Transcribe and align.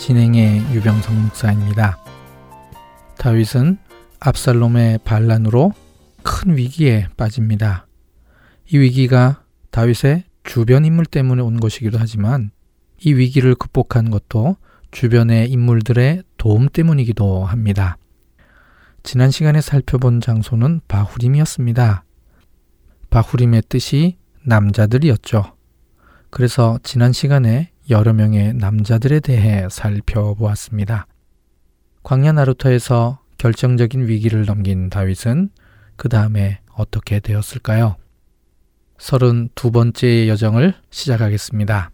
진행의 0.00 0.74
유병성 0.74 1.22
목사입니다 1.24 1.98
다윗은 3.18 3.78
압살롬의 4.18 5.00
반란으로 5.04 5.72
큰 6.22 6.56
위기에 6.56 7.06
빠집니다 7.16 7.86
이 8.72 8.78
위기가 8.78 9.44
다윗의 9.70 10.24
주변 10.42 10.84
인물 10.84 11.06
때문에 11.06 11.42
온 11.42 11.60
것이기도 11.60 11.98
하지만 11.98 12.50
이 12.98 13.14
위기를 13.14 13.54
극복한 13.54 14.10
것도 14.10 14.56
주변의 14.90 15.50
인물들의 15.50 16.22
도움 16.36 16.68
때문이기도 16.68 17.44
합니다. 17.44 17.96
지난 19.02 19.30
시간에 19.30 19.60
살펴본 19.60 20.20
장소는 20.20 20.80
바후림이었습니다. 20.88 22.04
바후림의 23.08 23.62
뜻이 23.68 24.18
남자들이었죠. 24.44 25.56
그래서 26.30 26.78
지난 26.82 27.12
시간에 27.12 27.69
여러 27.90 28.12
명의 28.12 28.54
남자들에 28.54 29.18
대해 29.18 29.66
살펴보았습니다. 29.68 31.08
광야 32.04 32.30
나루터에서 32.30 33.18
결정적인 33.36 34.06
위기를 34.06 34.44
넘긴 34.44 34.90
다윗은 34.90 35.50
그 35.96 36.08
다음에 36.08 36.60
어떻게 36.72 37.18
되었을까요? 37.18 37.96
32 38.98 39.72
번째의 39.72 40.28
여정을 40.28 40.74
시작하겠습니다. 40.90 41.90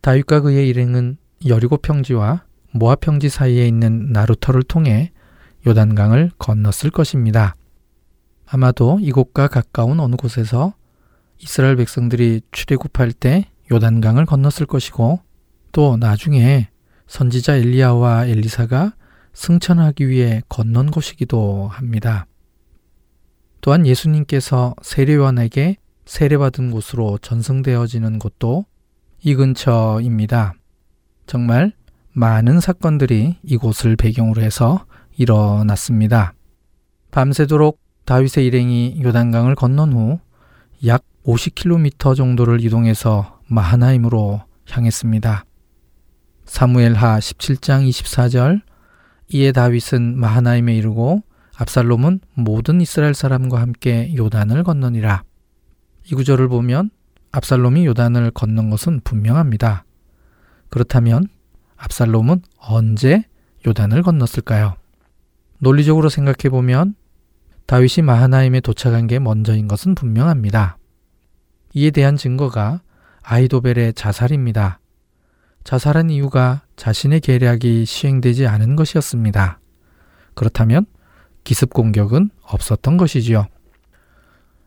다윗과 0.00 0.40
그의 0.40 0.66
일행은 0.68 1.18
여리고 1.46 1.76
평지와 1.76 2.44
모아 2.72 2.94
평지 2.94 3.28
사이에 3.28 3.68
있는 3.68 4.12
나루터를 4.12 4.62
통해 4.62 5.12
요단강을 5.66 6.30
건넜을 6.38 6.90
것입니다. 6.90 7.54
아마도 8.46 8.98
이곳과 8.98 9.48
가까운 9.48 10.00
어느 10.00 10.16
곳에서 10.16 10.72
이스라엘 11.38 11.76
백성들이 11.76 12.40
출애굽할 12.50 13.12
때 13.12 13.50
요단강을 13.70 14.24
건넜을 14.24 14.66
것이고 14.66 15.20
또 15.74 15.98
나중에 15.98 16.68
선지자 17.06 17.56
엘리야와 17.56 18.24
엘리사가 18.26 18.94
승천하기 19.34 20.08
위해 20.08 20.40
건넌 20.48 20.90
곳이기도 20.90 21.68
합니다. 21.68 22.26
또한 23.60 23.86
예수님께서 23.86 24.74
세례요한에게 24.80 25.76
세례받은 26.06 26.70
곳으로 26.70 27.18
전승되어지는 27.18 28.18
곳도 28.18 28.64
이 29.22 29.34
근처입니다. 29.34 30.54
정말 31.26 31.72
많은 32.12 32.60
사건들이 32.60 33.36
이곳을 33.42 33.96
배경으로 33.96 34.40
해서 34.40 34.86
일어났습니다. 35.16 36.32
밤새도록 37.10 37.78
다윗의 38.06 38.46
일행이 38.46 39.00
요단강을 39.02 39.54
건넌 39.56 39.92
후 39.92 40.20
약 40.86 41.02
50km 41.24 42.14
정도를 42.14 42.62
이동해서 42.62 43.40
마하나임으로 43.48 44.42
향했습니다. 44.68 45.44
사무엘하 46.46 47.18
17장 47.18 47.88
24절 47.88 48.60
이에 49.28 49.52
다윗은 49.52 50.18
마하나임에 50.18 50.76
이르고 50.76 51.22
압살롬은 51.56 52.20
모든 52.34 52.80
이스라엘 52.80 53.14
사람과 53.14 53.60
함께 53.60 54.14
요단을 54.16 54.64
건너니라. 54.64 55.22
이 56.06 56.14
구절을 56.14 56.48
보면 56.48 56.90
압살롬이 57.32 57.86
요단을 57.86 58.30
건넌 58.32 58.70
것은 58.70 59.00
분명합니다. 59.04 59.84
그렇다면 60.68 61.28
압살롬은 61.76 62.42
언제 62.58 63.24
요단을 63.66 64.02
건넜을까요? 64.02 64.76
논리적으로 65.58 66.08
생각해 66.08 66.50
보면 66.50 66.94
다윗이 67.66 68.04
마하나임에 68.04 68.60
도착한 68.60 69.06
게 69.06 69.18
먼저인 69.18 69.68
것은 69.68 69.94
분명합니다. 69.94 70.76
이에 71.72 71.90
대한 71.90 72.16
증거가 72.16 72.82
아이도벨의 73.22 73.94
자살입니다. 73.94 74.80
자살한 75.64 76.10
이유가 76.10 76.62
자신의 76.76 77.20
계략이 77.20 77.86
시행되지 77.86 78.46
않은 78.46 78.76
것이었습니다. 78.76 79.58
그렇다면 80.34 80.86
기습 81.42 81.72
공격은 81.72 82.30
없었던 82.42 82.96
것이지요. 82.96 83.46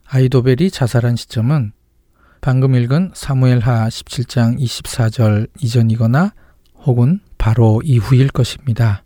아이도벨이 0.05 0.71
자살한 0.71 1.15
시점은 1.15 1.73
방금 2.41 2.75
읽은 2.75 3.11
사무엘하 3.13 3.89
17장 3.89 4.59
24절 4.59 5.49
이전이거나 5.59 6.33
혹은 6.85 7.19
바로 7.37 7.81
이후일 7.83 8.29
것입니다. 8.29 9.03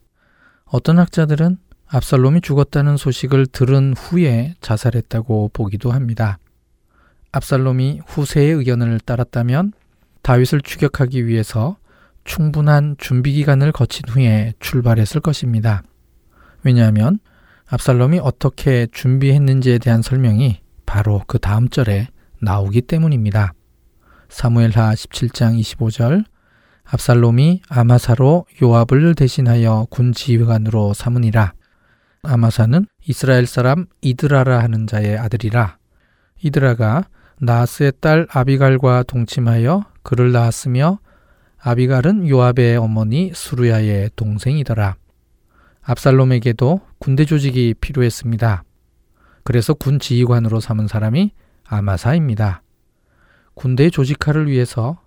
어떤 0.66 1.00
학자들은 1.00 1.58
압살롬이 1.88 2.42
죽었다는 2.42 2.96
소식을 2.98 3.48
들은 3.48 3.94
후에 3.98 4.56
자살했다고 4.62 5.50
보기도 5.54 5.92
합니다. 5.92 6.38
압살롬이 7.34 8.02
후세의 8.06 8.54
의견을 8.54 9.00
따랐다면 9.02 9.74
다윗을 10.22 10.62
추격하기 10.62 11.26
위해서 11.26 11.78
충분한 12.24 12.96
준비 12.98 13.34
기간을 13.34 13.72
거친 13.72 14.04
후에 14.08 14.54
출발했을 14.60 15.22
것입니다. 15.22 15.84
왜냐하면 16.64 17.20
압살롬이 17.68 18.20
어떻게 18.20 18.88
준비했는지에 18.92 19.78
대한 19.80 20.02
설명이 20.02 20.62
바로 20.86 21.24
그 21.28 21.40
다음 21.40 21.70
절에 21.70 22.10
나오기 22.42 22.82
때문입니다. 22.82 23.54
사무엘하 24.30 24.94
17장 24.94 25.60
25절 25.60 26.26
압살롬이 26.84 27.62
아마사로 27.70 28.46
요압을 28.62 29.16
대신하여 29.16 29.88
군 29.90 30.12
지휘관으로 30.12 30.94
삼으니라. 30.94 31.54
아마사는 32.24 32.86
이스라엘 33.08 33.46
사람 33.46 33.86
이드라라 34.02 34.60
하는 34.60 34.88
자의 34.88 35.18
아들이라. 35.18 35.78
이드라가 36.44 37.06
나스의 37.40 37.94
딸 38.02 38.28
아비갈과 38.30 39.04
동침하여 39.04 39.86
그를 40.04 40.32
낳았으며 40.32 41.00
아비갈은 41.64 42.28
요압의 42.28 42.78
어머니 42.78 43.32
수루야의 43.36 44.10
동생이더라. 44.16 44.96
압살롬에게도 45.84 46.82
군대 46.98 47.24
조직이 47.24 47.76
필요했습니다. 47.80 48.64
그래서 49.44 49.76
군 49.76 50.00
지휘관으로 50.00 50.60
삼은 50.60 50.88
사람이 50.88 51.32
아마사입니다. 51.66 52.64
군대 53.54 53.92
조직화를 53.92 54.50
위해서 54.50 55.02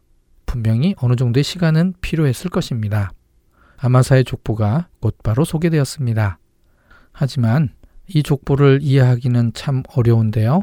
분명히 0.46 0.94
어느 0.98 1.16
정도의 1.16 1.42
시간은 1.42 1.94
필요했을 2.00 2.50
것입니다. 2.50 3.10
아마사의 3.78 4.22
족보가 4.22 4.88
곧바로 5.00 5.44
소개되었습니다. 5.44 6.38
하지만 7.10 7.70
이 8.06 8.22
족보를 8.22 8.78
이해하기는 8.80 9.54
참 9.54 9.82
어려운데요. 9.96 10.62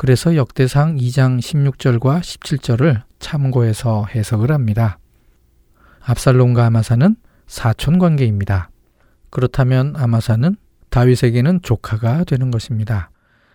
그래서 0.00 0.34
역대상 0.34 0.96
2장 0.96 1.40
16절과 1.40 2.20
17절을 2.20 3.02
참고해서 3.18 4.06
해석을 4.06 4.50
합니다. 4.50 4.98
압살롬과 6.00 6.64
아마사는 6.64 7.16
사촌 7.46 7.98
관계입니다. 7.98 8.70
그렇다면 9.28 9.92
아마사는 9.98 10.56
다윗에게는 10.88 11.60
조카가 11.60 12.24
되는 12.24 12.50
것입니다. 12.50 13.10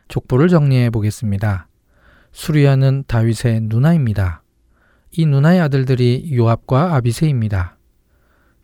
족보를 0.07 0.47
정리해 0.47 0.91
보겠습니다. 0.91 1.67
수리아는 2.31 3.05
다윗의 3.07 3.61
누나입니다. 3.63 4.43
이 5.17 5.25
누나의 5.25 5.61
아들들이 5.61 6.29
요압과 6.31 6.93
아비세입니다. 6.93 7.79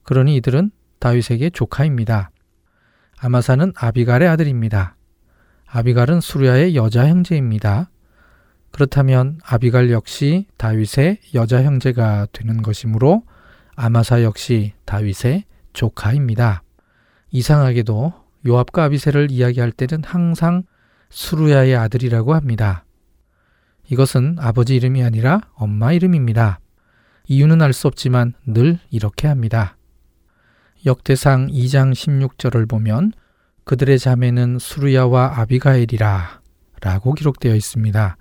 그러니 0.03 0.35
이들은 0.35 0.69
다윗에게 0.99 1.49
조카입니다. 1.49 2.29
아마사는 3.17 3.73
아비갈의 3.75 4.27
아들입니다. 4.27 4.97
아비갈은 5.73 6.19
수리아의 6.19 6.75
여자 6.75 7.07
형제입니다. 7.07 7.89
그렇다면 8.71 9.39
아비갈 9.45 9.89
역시 9.91 10.45
다윗의 10.57 11.19
여자 11.33 11.63
형제가 11.63 12.27
되는 12.33 12.61
것이므로 12.61 13.23
아마사 13.75 14.21
역시 14.23 14.73
다윗의 14.83 15.45
조카입니다. 15.71 16.63
이상하게도 17.31 18.13
요압과 18.47 18.83
아비세를 18.85 19.31
이야기할 19.31 19.71
때는 19.71 20.03
항상 20.03 20.63
수루야의 21.09 21.77
아들이라고 21.77 22.33
합니다. 22.33 22.83
이것은 23.87 24.37
아버지 24.39 24.75
이름이 24.75 25.03
아니라 25.03 25.39
엄마 25.53 25.93
이름입니다. 25.93 26.59
이유는 27.27 27.61
알 27.61 27.71
수 27.71 27.87
없지만 27.87 28.33
늘 28.45 28.77
이렇게 28.89 29.29
합니다. 29.29 29.77
역대상 30.85 31.47
2장 31.47 31.93
16절을 31.93 32.67
보면 32.67 33.13
그들의 33.63 33.99
자매는 33.99 34.59
수루야와 34.59 35.39
아비가엘이라 35.39 36.41
라고 36.81 37.13
기록되어 37.13 37.55
있습니다. 37.55 38.17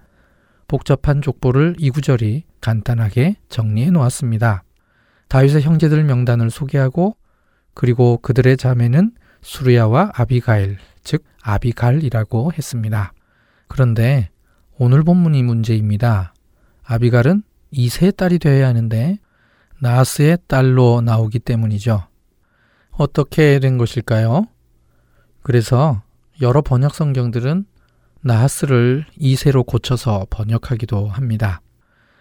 복잡한 0.68 1.22
족보를 1.22 1.74
이 1.78 1.90
구절이 1.90 2.44
간단하게 2.60 3.36
정리해 3.48 3.90
놓았습니다. 3.90 4.62
다윗의 5.28 5.62
형제들 5.62 6.04
명단을 6.04 6.50
소개하고 6.50 7.16
그리고 7.74 8.18
그들의 8.18 8.56
자매는 8.56 9.12
수르야와 9.42 10.12
아비가일, 10.14 10.78
즉 11.02 11.24
아비갈이라고 11.42 12.52
했습니다. 12.52 13.12
그런데 13.68 14.28
오늘 14.78 15.02
본문이 15.02 15.42
문제입니다. 15.42 16.34
아비갈은 16.84 17.42
이세의 17.70 18.12
딸이 18.12 18.38
되어야 18.38 18.68
하는데 18.68 19.18
나스의 19.80 20.38
딸로 20.46 21.00
나오기 21.00 21.38
때문이죠. 21.38 22.06
어떻게 22.90 23.58
된 23.60 23.78
것일까요? 23.78 24.46
그래서 25.42 26.02
여러 26.40 26.62
번역 26.62 26.94
성경들은 26.94 27.64
나하스를 28.22 29.06
이세로 29.16 29.64
고쳐서 29.64 30.26
번역하기도 30.30 31.08
합니다. 31.08 31.60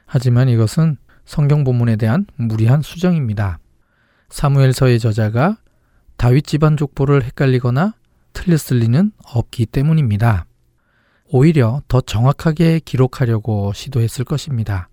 하지만 0.05 0.49
이것은 0.49 0.97
성경 1.25 1.63
본문에 1.63 1.95
대한 1.97 2.25
무리한 2.35 2.81
수정입니다. 2.81 3.59
사무엘서의 4.29 4.99
저자가 4.99 5.57
다윗 6.17 6.47
집안 6.47 6.77
족보를 6.77 7.23
헷갈리거나 7.23 7.93
틀렸을 8.33 8.79
리는 8.79 9.11
없기 9.25 9.67
때문입니다. 9.67 10.45
오히려 11.31 11.81
더 11.87 12.01
정확하게 12.01 12.79
기록하려고 12.79 13.71
시도했을 13.73 14.25
것입니다. 14.25 14.89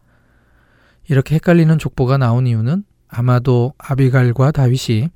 이렇게 1.08 1.36
헷갈리는 1.36 1.78
족보가 1.78 2.18
나온 2.18 2.46
이유는 2.46 2.84
아마도 3.08 3.72
아비갈과 3.78 4.50
다윗이 4.50 5.10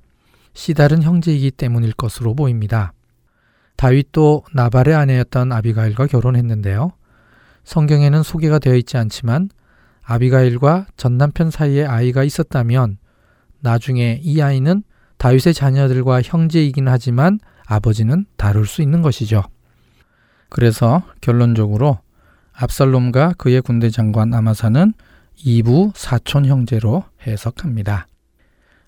씨다른 0.55 1.03
형제이기 1.03 1.51
때문일 1.51 1.93
것으로 1.93 2.35
보입니다. 2.35 2.93
다윗도 3.81 4.45
나발의 4.53 4.95
아내였던 4.95 5.53
아비가일과 5.53 6.07
결혼했는데요. 6.07 6.93
성경에는 7.65 8.23
소개가 8.23 8.59
되어 8.59 8.75
있지 8.75 8.99
않지만 8.99 9.49
아비가일과 10.03 10.89
전 10.99 11.17
남편 11.17 11.51
사이에 11.51 11.87
아이가 11.87 12.23
있었다면 12.23 12.99
나중에 13.61 14.21
이 14.23 14.43
아이는 14.43 14.83
다윗의 15.17 15.55
자녀들과 15.55 16.21
형제이긴 16.21 16.89
하지만 16.89 17.39
아버지는 17.65 18.27
다룰 18.37 18.67
수 18.67 18.83
있는 18.83 19.01
것이죠. 19.01 19.45
그래서 20.51 21.03
결론적으로 21.23 22.01
압살롬과 22.53 23.37
그의 23.39 23.63
군대 23.63 23.89
장관 23.89 24.35
아마사는 24.35 24.93
이부 25.43 25.93
사촌 25.95 26.45
형제로 26.45 27.05
해석합니다. 27.27 28.09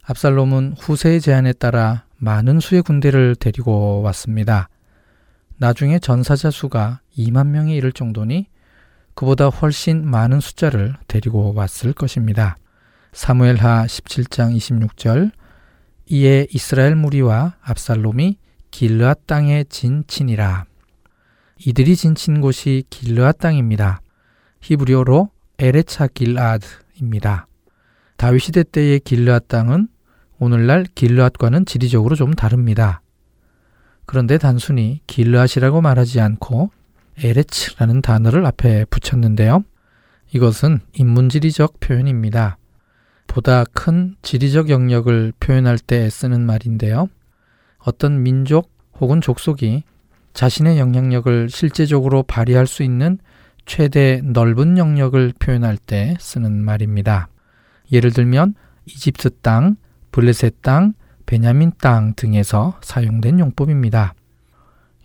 압살롬은 0.03 0.75
후세의 0.79 1.23
제안에 1.23 1.55
따라 1.55 2.05
많은 2.19 2.61
수의 2.61 2.83
군대를 2.83 3.37
데리고 3.37 4.03
왔습니다. 4.03 4.69
나중에 5.63 6.01
전사자 6.01 6.51
수가 6.51 7.03
2만 7.17 7.47
명에 7.47 7.77
이를 7.77 7.93
정도니 7.93 8.49
그보다 9.15 9.47
훨씬 9.47 10.05
많은 10.05 10.41
숫자를 10.41 10.97
데리고 11.07 11.55
왔을 11.55 11.93
것입니다. 11.93 12.57
사무엘하 13.13 13.87
17장 13.87 14.57
26절 14.57 15.31
이에 16.07 16.49
이스라엘 16.51 16.97
무리와 16.97 17.59
압살롬이 17.61 18.39
길르앗 18.73 19.29
땅에 19.29 19.63
진친이라. 19.63 20.65
이들이 21.65 21.95
진친 21.95 22.41
곳이 22.41 22.83
길르앗 22.91 23.39
땅입니다. 23.39 24.01
히브리어로 24.63 25.31
에레차 25.61 26.09
길앗입니다. 26.09 27.47
다윗 28.17 28.41
시대 28.41 28.65
때의 28.65 28.99
길르앗 28.99 29.47
땅은 29.47 29.87
오늘날 30.41 30.87
길르앗과는 30.97 31.67
지리적으로 31.67 32.17
좀 32.17 32.33
다릅니다. 32.35 33.02
그런데 34.07 34.39
단순히 34.39 35.01
길르앗이라고 35.07 35.81
말하지 35.81 36.21
않고 36.21 36.71
에레츠라는 37.23 38.03
단어를 38.03 38.45
앞에 38.47 38.85
붙였는데요. 38.87 39.65
이것은 40.33 40.81
인문지리적 40.95 41.81
표현입니다. 41.81 42.57
보다 43.27 43.65
큰 43.65 44.17
지리적 44.23 44.69
영역을 44.71 45.33
표현할 45.41 45.79
때 45.79 46.11
쓰는 46.11 46.45
말인데요. 46.45 47.09
어떤 47.79 48.23
민족 48.23 48.71
혹은 49.01 49.21
족속이 49.21 49.85
자신의 50.35 50.79
영향력을 50.79 51.49
실제적으로 51.51 52.23
발휘할 52.23 52.67
수 52.67 52.83
있는 52.83 53.19
최대 53.65 54.21
넓은 54.25 54.79
영역을 54.79 55.33
표현할 55.39 55.77
때 55.77 56.17
쓰는 56.19 56.65
말입니다. 56.65 57.29
예를 57.91 58.13
들면 58.13 58.55
이집트 58.87 59.31
땅, 59.41 59.77
블레셋 60.11 60.63
땅, 60.63 60.95
베냐민 61.33 61.73
땅 61.81 62.13
등에서 62.15 62.79
사용된 62.83 63.41
용법입니다. 63.41 64.15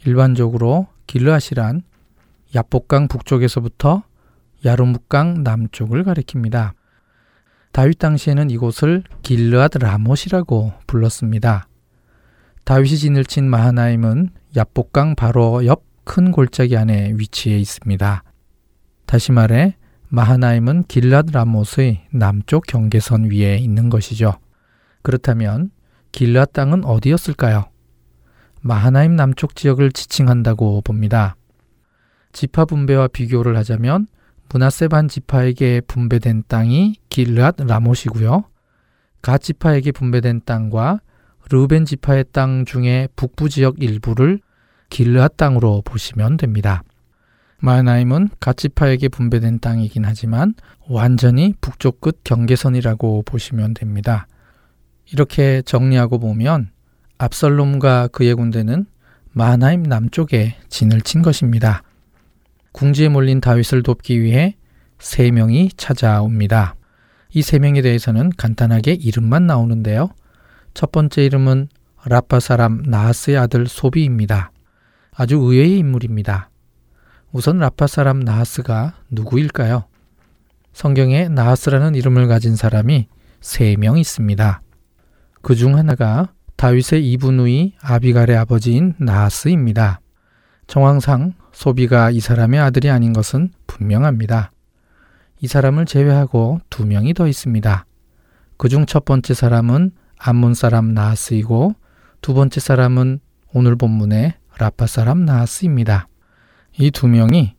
일반적으로 0.05 0.87
길르앗이란 1.07 1.83
야복강 2.53 3.07
북쪽에서부터 3.07 4.03
야르묵강 4.65 5.43
남쪽을 5.43 6.03
가리킵니다. 6.03 6.73
다윗 7.71 7.97
당시에는 7.99 8.49
이곳을 8.49 9.03
길르앗 9.21 9.71
라못이라고 9.79 10.73
불렀습니다. 10.85 11.67
다윗이 12.65 12.97
진을 12.97 13.23
친 13.23 13.49
마하나임은 13.49 14.29
야복강 14.55 15.15
바로 15.15 15.65
옆 15.65 15.87
큰 16.07 16.31
골짜기 16.31 16.77
안에 16.77 17.13
위치해 17.17 17.59
있습니다. 17.59 18.23
다시 19.05 19.31
말해 19.33 19.75
마하나임은 20.07 20.85
길랏 20.85 21.33
라못의 21.33 22.07
남쪽 22.11 22.65
경계선 22.65 23.29
위에 23.29 23.57
있는 23.57 23.89
것이죠. 23.89 24.33
그렇다면 25.01 25.69
길랏 26.17 26.51
땅은 26.51 26.83
어디였을까요? 26.83 27.69
마하나임 28.61 29.15
남쪽 29.15 29.55
지역을 29.55 29.91
지칭한다고 29.91 30.81
봅니다. 30.81 31.35
지파 32.33 32.65
분배와 32.65 33.09
비교를 33.09 33.55
하자면 33.57 34.07
문하세 34.49 34.87
반 34.87 35.07
지파에게 35.07 35.81
분배된 35.81 36.45
땅이 36.47 36.95
길르앗 37.09 37.57
라못이고요. 37.59 38.45
가 39.21 39.37
지파에게 39.37 39.91
분배된 39.91 40.41
땅과 40.43 41.01
르벤 41.51 41.85
지파의 41.85 42.25
땅 42.31 42.65
중에 42.65 43.09
북부 43.15 43.47
지역 43.47 43.75
일부를 43.79 44.39
길르앗 44.89 45.37
땅으로 45.37 45.83
보시면 45.85 46.37
됩니다. 46.37 46.83
마나임은 47.59 48.29
가 48.39 48.53
지파에게 48.53 49.09
분배된 49.09 49.59
땅이긴 49.59 50.03
하지만 50.03 50.55
완전히 50.89 51.53
북쪽 51.61 52.01
끝 52.01 52.23
경계선이라고 52.23 53.21
보시면 53.23 53.75
됩니다. 53.75 54.25
이렇게 55.11 55.61
정리하고 55.63 56.19
보면 56.19 56.71
압살롬과 57.17 58.09
그의 58.09 58.35
군대는 58.35 58.85
마나임 59.31 59.83
남쪽에 59.83 60.55
진을 60.69 61.01
친 61.01 61.21
것입니다. 61.21 61.83
궁지에 62.71 63.09
몰린 63.09 63.41
다윗을 63.41 63.83
돕기 63.83 64.21
위해 64.21 64.55
세 64.99 65.31
명이 65.31 65.71
찾아옵니다. 65.77 66.75
이 67.33 67.41
세 67.41 67.59
명에 67.59 67.81
대해서는 67.81 68.31
간단하게 68.37 68.93
이름만 68.93 69.45
나오는데요. 69.47 70.09
첫 70.73 70.91
번째 70.91 71.25
이름은 71.25 71.69
라파 72.05 72.39
사람 72.39 72.81
나하스의 72.83 73.37
아들 73.37 73.67
소비입니다. 73.67 74.51
아주 75.13 75.35
의외의 75.37 75.77
인물입니다. 75.79 76.49
우선 77.31 77.57
라파 77.59 77.87
사람 77.87 78.19
나하스가 78.21 78.95
누구일까요? 79.09 79.85
성경에 80.73 81.27
나하스라는 81.27 81.95
이름을 81.95 82.27
가진 82.27 82.55
사람이 82.55 83.07
세 83.41 83.75
명 83.75 83.97
있습니다. 83.97 84.61
그 85.47 85.55
중 85.55 85.77
하나가 85.77 86.33
다윗의 86.57 87.09
이분우이 87.09 87.75
아비갈의 87.81 88.35
아버지인 88.35 88.95
나하스입니다. 88.97 90.01
정황상 90.67 91.35
소비가 91.53 92.11
이 92.11 92.19
사람의 92.19 92.59
아들이 92.59 92.89
아닌 92.89 93.13
것은 93.13 93.51
분명합니다. 93.65 94.51
이 95.39 95.47
사람을 95.47 95.85
제외하고 95.85 96.59
두 96.69 96.85
명이 96.85 97.13
더 97.13 97.29
있습니다. 97.29 97.85
그 98.57 98.67
중 98.67 98.85
첫 98.85 99.05
번째 99.05 99.33
사람은 99.33 99.91
암몬 100.19 100.53
사람 100.53 100.93
나하스이고 100.93 101.75
두 102.19 102.33
번째 102.33 102.59
사람은 102.59 103.21
오늘 103.53 103.77
본문의 103.77 104.33
라파 104.57 104.85
사람 104.85 105.23
나하스입니다. 105.23 106.09
이 106.77 106.91
두 106.91 107.07
명이 107.07 107.55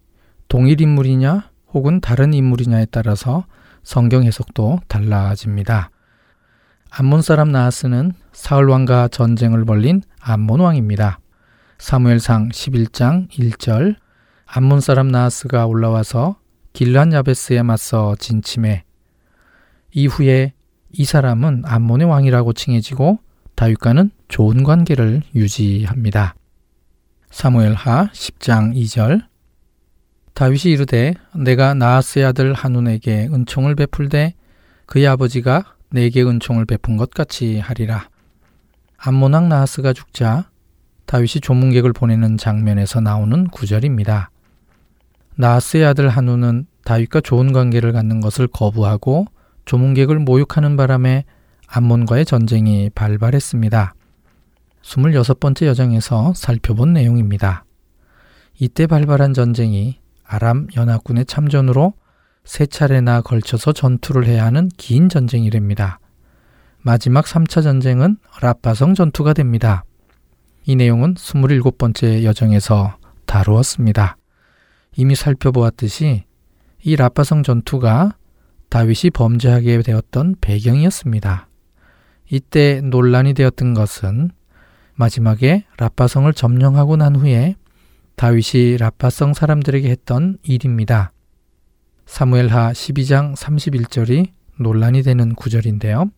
동일 0.49 0.83
인물이냐 0.83 1.51
혹은 1.73 2.03
다른 2.03 2.35
인물이냐에 2.35 2.89
따라서 2.91 3.47
성경 3.83 4.25
해석도 4.25 4.81
달라집니다. 4.89 5.91
암몬 6.91 7.23
사람 7.23 7.53
나하스는 7.53 8.13
사울 8.33 8.71
왕과 8.71 9.09
전쟁을 9.09 9.65
벌린 9.65 10.03
암몬 10.21 10.61
왕입니다. 10.61 11.21
사무엘상 11.79 12.49
11장 12.49 13.29
1절 13.31 13.97
암몬 14.47 14.81
사람 14.81 15.09
나하스가 15.09 15.67
올라와서 15.67 16.39
길란 16.73 17.13
야베스에 17.13 17.63
맞서 17.63 18.17
진침해 18.19 18.85
이후에 19.93 20.55
이 20.91 21.05
사람은 21.05 21.63
암몬의 21.67 22.07
왕이라고 22.09 22.55
칭해지고 22.55 23.19
다윗과는 23.55 24.11
좋은 24.29 24.65
관계를 24.65 25.23
유지합니다. 25.35 26.35
사무엘하 27.31 28.09
10장 28.13 28.75
2절 28.75 29.23
다윗이 30.33 30.73
이르되 30.73 31.15
내가 31.35 31.75
나하스의 31.75 32.25
아들 32.25 32.55
한운에게 32.55 33.29
은총을 33.33 33.75
베풀되 33.75 34.35
그의 34.87 35.07
아버지가 35.07 35.75
내게 35.91 36.23
은총을 36.23 36.65
베푼 36.65 36.97
것 36.97 37.11
같이 37.11 37.59
하리라. 37.59 38.09
암몬왕 38.99 39.49
나하스가 39.49 39.93
죽자 39.93 40.51
다윗이 41.07 41.41
조문객을 41.43 41.93
보내는 41.93 42.37
장면에서 42.37 43.01
나오는 43.01 43.47
구절입니다. 43.49 44.31
나하스의 45.37 45.87
아들 45.87 46.09
한우는 46.09 46.67
다윗과 46.85 47.21
좋은 47.21 47.53
관계를 47.53 47.93
갖는 47.93 48.21
것을 48.21 48.49
거부하고 48.49 49.27
조문객을 49.65 50.19
모욕하는 50.19 50.77
바람에 50.77 51.25
암몬과의 51.69 52.25
전쟁이 52.25 52.91
발발했습니다. 52.95 53.95
26번째 54.83 55.67
여정에서 55.67 56.33
살펴본 56.35 56.95
내용입니다. 56.95 57.65
이때 58.59 58.87
발발한 58.87 59.35
전쟁이 59.35 59.99
아람 60.25 60.67
연합군의 60.77 61.27
참전으로 61.27 61.95
세 62.49 62.65
차례나 62.65 63.21
걸쳐서 63.21 63.75
전투를 63.75 64.27
해야 64.27 64.47
하는 64.47 64.71
긴 64.79 65.11
전쟁이랍니다. 65.11 66.01
마지막 66.81 67.27
3차 67.27 67.63
전쟁은 67.63 68.17
라파성 68.41 68.95
전투가 68.95 69.35
됩니다. 69.35 69.85
이 70.65 70.75
내용은 70.75 71.13
27번째 71.13 72.25
여정에서 72.25 72.97
다루었습니다. 73.27 74.17
이미 74.97 75.15
살펴보았듯이 75.15 76.25
이 76.83 76.97
라파성 76.97 77.43
전투가 77.43 78.17
다윗이 78.71 79.11
범죄하게 79.13 79.83
되었던 79.83 80.37
배경이었습니다. 80.41 81.49
이때 82.31 82.81
논란이 82.81 83.35
되었던 83.35 83.75
것은 83.75 84.31
마지막에 84.95 85.67
라파성을 85.77 86.33
점령하고 86.33 86.97
난 86.97 87.15
후에 87.15 87.57
다윗이 88.17 88.79
라파성 88.79 89.35
사람들에게 89.35 89.91
했던 89.91 90.39
일입니다. 90.43 91.13
사무엘하 92.09 92.73
12장 92.73 93.37
31절이 93.37 94.29
논란이 94.59 95.03
되는 95.03 95.35
구절인데요. 95.35 96.11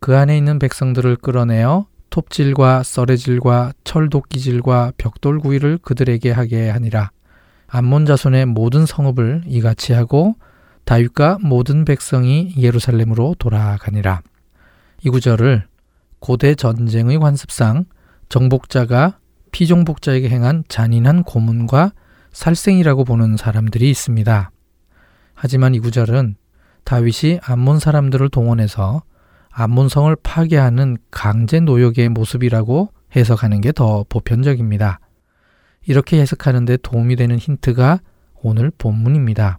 그 0.00 0.16
안에 0.16 0.36
있는 0.36 0.58
백성들을 0.58 1.16
끌어내어 1.16 1.86
톱질과 2.10 2.82
썰레질과 2.82 3.72
철도끼질과 3.84 4.92
벽돌구이를 4.98 5.78
그들에게 5.78 6.30
하게 6.32 6.68
하니라. 6.68 7.12
암몬 7.68 8.04
자손의 8.04 8.46
모든 8.46 8.84
성읍을 8.84 9.44
이같이 9.46 9.92
하고 9.92 10.34
다윗과 10.84 11.38
모든 11.40 11.84
백성이 11.84 12.52
예루살렘으로 12.58 13.36
돌아가니라. 13.38 14.22
이 15.04 15.08
구절을 15.08 15.66
고대 16.18 16.56
전쟁의 16.56 17.20
관습상 17.20 17.84
정복자가 18.28 19.18
피정복자에게 19.52 20.28
행한 20.28 20.64
잔인한 20.68 21.22
고문과 21.22 21.92
살생이라고 22.32 23.04
보는 23.04 23.36
사람들이 23.36 23.88
있습니다. 23.88 24.50
하지만 25.42 25.74
이 25.74 25.80
구절은 25.80 26.36
다윗이 26.84 27.40
암몬 27.42 27.80
사람들을 27.80 28.28
동원해서 28.28 29.02
암몬성을 29.50 30.14
파괴하는 30.22 30.98
강제 31.10 31.58
노역의 31.58 32.10
모습이라고 32.10 32.90
해석하는 33.16 33.60
게 33.60 33.72
더 33.72 34.04
보편적입니다. 34.08 35.00
이렇게 35.84 36.20
해석하는데 36.20 36.76
도움이 36.76 37.16
되는 37.16 37.38
힌트가 37.38 37.98
오늘 38.40 38.70
본문입니다. 38.78 39.58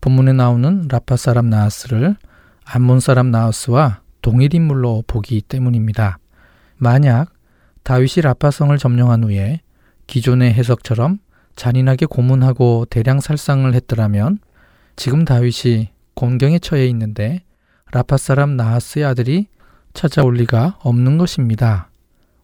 본문에 0.00 0.32
나오는 0.32 0.88
라파 0.88 1.18
사람 1.18 1.50
나하스를 1.50 2.16
암몬 2.64 3.00
사람 3.00 3.30
나하스와 3.30 4.00
동일 4.22 4.54
인물로 4.54 5.04
보기 5.06 5.42
때문입니다. 5.42 6.16
만약 6.78 7.30
다윗이 7.82 8.22
라파성을 8.22 8.78
점령한 8.78 9.24
후에 9.24 9.60
기존의 10.06 10.54
해석처럼 10.54 11.18
잔인하게 11.56 12.06
고문하고 12.06 12.86
대량 12.88 13.20
살상을 13.20 13.74
했더라면 13.74 14.38
지금 14.96 15.24
다윗이 15.24 15.90
곤경에 16.14 16.58
처해 16.58 16.86
있는데 16.88 17.42
라파 17.92 18.16
사람 18.16 18.56
나하스의 18.56 19.04
아들이 19.04 19.48
찾아올 19.92 20.34
리가 20.34 20.78
없는 20.80 21.18
것입니다. 21.18 21.90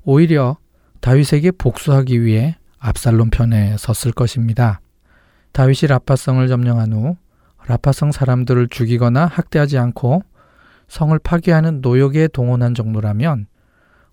오히려 0.04 0.56
다윗에게 1.00 1.52
복수하기 1.52 2.22
위해 2.22 2.56
압살롬 2.78 3.30
편에 3.30 3.76
섰을 3.78 4.12
것입니다. 4.12 4.80
다윗이 5.52 5.88
라파성을 5.88 6.46
점령한 6.46 6.92
후 6.92 7.16
라파성 7.66 8.12
사람들을 8.12 8.68
죽이거나 8.68 9.26
학대하지 9.26 9.78
않고 9.78 10.22
성을 10.88 11.16
파괴하는 11.18 11.80
노역에 11.82 12.28
동원한 12.28 12.74
정도라면 12.74 13.46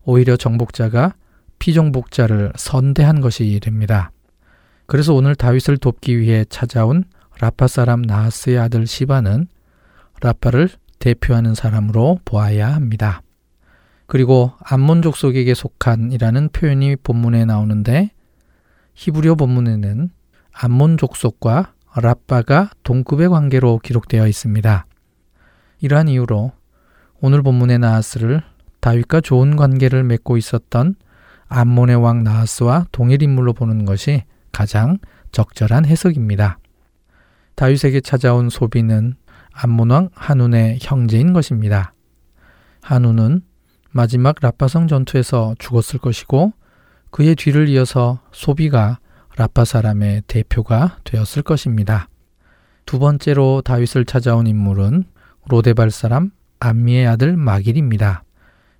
오히려 0.04 0.38
정복자가 0.38 1.16
피정복자를 1.60 2.54
선대한 2.56 3.22
것이 3.22 3.60
됩니다. 3.62 4.12
그래서 4.86 5.14
오늘 5.14 5.36
다윗을 5.36 5.78
돕기 5.78 6.20
위해 6.20 6.46
찾아온 6.50 7.04
라파 7.40 7.68
사람 7.68 8.02
나하스의 8.02 8.58
아들 8.58 8.88
시바는 8.88 9.48
라파를 10.22 10.70
대표하는 11.00 11.54
사람으로 11.54 12.20
보아야 12.26 12.74
합니다. 12.74 13.22
그리고 14.08 14.54
암몬 14.60 15.02
족 15.02 15.18
속에게 15.18 15.54
속한이라는 15.54 16.50
표현이 16.50 16.96
본문에 16.98 17.46
나오는데 17.46 18.12
히브리어 18.96 19.36
본문에는 19.36 20.10
암몬 20.54 20.98
족 20.98 21.16
속과 21.16 21.74
라빠가 21.96 22.72
동급의 22.84 23.30
관계로 23.30 23.80
기록되어 23.80 24.28
있습니다. 24.28 24.86
이러한 25.82 26.08
이유로 26.08 26.52
오늘 27.20 27.44
본문의 27.44 27.80
나하스를 27.80 28.42
다윗과 28.80 29.22
좋은 29.22 29.56
관계를 29.56 30.04
맺고 30.04 30.38
있었던 30.38 30.96
암몬의 31.48 31.96
왕 31.98 32.24
나하스와 32.24 32.86
동일 32.92 33.22
인물로 33.22 33.54
보는 33.54 33.86
것이 33.86 34.24
가장 34.52 34.98
적절한 35.32 35.86
해석입니다. 35.86 36.60
다윗에게 37.58 38.02
찾아온 38.02 38.50
소비는 38.50 39.16
암몬왕 39.52 40.10
한운의 40.14 40.78
형제인 40.80 41.34
것입니다. 41.34 41.94
한운은 42.82 43.42
마지막 43.90 44.36
라파성 44.40 44.88
전투에서 44.88 45.56
죽었을 45.58 46.00
것이고 46.00 46.54
그의 47.10 47.36
뒤를 47.36 47.68
이어서 47.70 48.20
소비가 48.32 49.00
라파 49.38 49.66
사람의 49.66 50.24
대표가 50.28 51.00
되었을 51.04 51.42
것입니다. 51.42 52.10
두 52.86 53.00
번째로 53.00 53.64
다윗을 53.66 54.06
찾아온 54.06 54.46
인물은 54.46 55.06
로데발 55.48 55.90
사람 55.90 56.30
암미의 56.60 57.08
아들 57.08 57.36
마길입니다. 57.38 58.24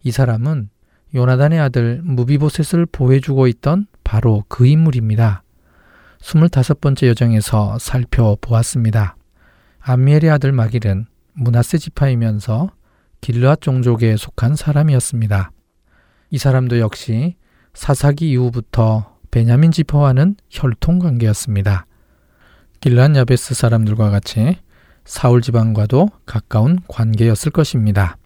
이 0.04 0.12
사람은 0.12 0.70
요나단의 1.16 1.60
아들 1.60 2.02
무비보셋을 2.04 2.86
보호해주고 2.86 3.48
있던 3.48 3.88
바로 4.04 4.44
그 4.48 4.68
인물입니다. 4.68 5.42
25번째 6.22 7.08
여정에서 7.08 7.78
살펴보았습니다. 7.80 9.16
암미엘의 9.80 10.30
아들 10.30 10.52
마길은 10.52 11.06
문하세 11.34 11.78
지파이면서 11.78 12.72
길르앗 13.22 13.62
종족에 13.62 14.18
속한 14.18 14.56
사람이었습니다. 14.56 15.52
이 16.32 16.38
사람도 16.38 16.80
역시 16.80 17.36
사사기 17.74 18.32
이후부터 18.32 19.18
베냐민 19.32 19.72
지파와는 19.72 20.36
혈통 20.50 21.00
관계였습니다. 21.00 21.86
길르앗 22.82 23.16
야베스 23.16 23.54
사람들과 23.54 24.10
같이 24.10 24.58
사울 25.06 25.42
집안과도 25.42 26.10
가까운 26.26 26.80
관계였을 26.88 27.52
것입니다. 27.52 28.18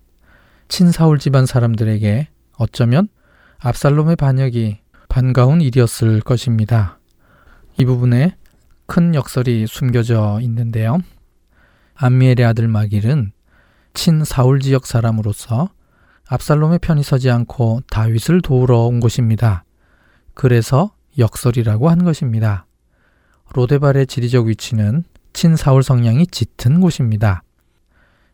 친사울 0.68 1.20
집안 1.20 1.46
사람들에게 1.46 2.30
어쩌면 2.58 3.08
압살롬의 3.60 4.16
반역이 4.16 4.80
반가운 5.10 5.62
일이었을 5.62 6.22
것입니다. 6.22 7.01
이 7.78 7.86
부분에 7.86 8.36
큰 8.86 9.16
역설이 9.16 9.68
숨겨져 9.68 10.40
있는데요. 10.42 11.00
암미엘의 11.96 12.46
아들 12.46 12.68
마길은 12.68 13.32
친 13.94 14.24
사울 14.24 14.60
지역 14.60 14.86
사람으로서 14.86 15.70
압살롬의 16.28 16.80
편이 16.80 17.04
서지 17.04 17.30
않고 17.30 17.82
다윗을 17.90 18.42
도우러 18.42 18.80
온 18.80 19.00
것입니다. 19.00 19.64
그래서 20.34 20.94
역설이라고 21.18 21.90
한 21.90 22.04
것입니다. 22.04 22.66
로데발의 23.54 24.08
지리적 24.08 24.48
위치는 24.48 25.04
친 25.34 25.56
사울 25.56 25.84
성향이 25.84 26.28
짙은 26.28 26.80
곳입니다. 26.80 27.44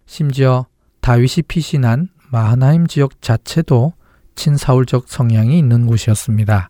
심지어 0.06 0.67
다윗이 1.01 1.44
피신한 1.48 2.10
마하나임 2.32 2.88
지역 2.88 3.22
자체도 3.22 3.94
친사울적 4.36 5.08
성향이 5.08 5.58
있는 5.58 5.88
곳이었습니다. 5.88 6.70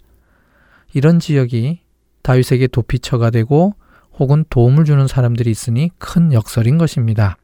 이런 0.93 1.19
지역이 1.19 1.81
다윗에게 2.27 2.67
도피처가 2.67 3.29
되고 3.29 3.74
혹은 4.19 4.43
도움을 4.50 4.84
주는 4.84 5.07
사람들이 5.07 5.50
있으니 5.50 5.91
큰 5.98 6.34
역설인 6.34 6.77
것입니다. 6.77 7.38